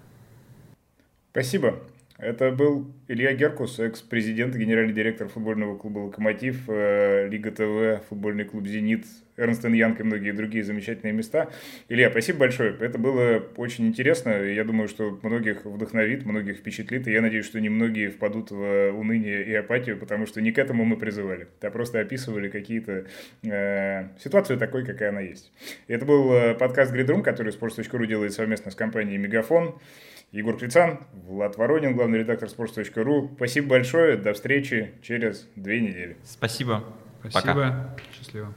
[1.32, 1.80] Спасибо.
[2.18, 8.68] Это был Илья Геркус, экс-президент генеральный директор футбольного клуба «Локомотив», э, Лига ТВ, футбольный клуб
[8.68, 9.06] «Зенит»,
[9.40, 11.50] Эрнст Янг и многие другие замечательные места.
[11.88, 12.76] Илья, спасибо большое.
[12.80, 14.30] Это было очень интересно.
[14.30, 17.08] Я думаю, что многих вдохновит, многих впечатлит.
[17.08, 20.86] И я надеюсь, что немногие впадут в уныние и апатию, потому что не к этому
[20.86, 21.48] мы призывали.
[21.62, 23.06] А просто описывали какие-то
[23.44, 25.52] э, ситуацию такой, какая она есть.
[25.88, 29.80] Это был э, подкаст «Гридрум», который Sports.ru делает совместно с компанией «Мегафон».
[30.32, 33.34] Егор Крицан, Влад Воронин, главный редактор sports.ru.
[33.36, 34.16] Спасибо большое.
[34.16, 36.18] До встречи через две недели.
[36.24, 36.84] Спасибо.
[37.22, 37.54] Спасибо.
[37.54, 37.96] Пока.
[38.14, 38.54] Счастливо.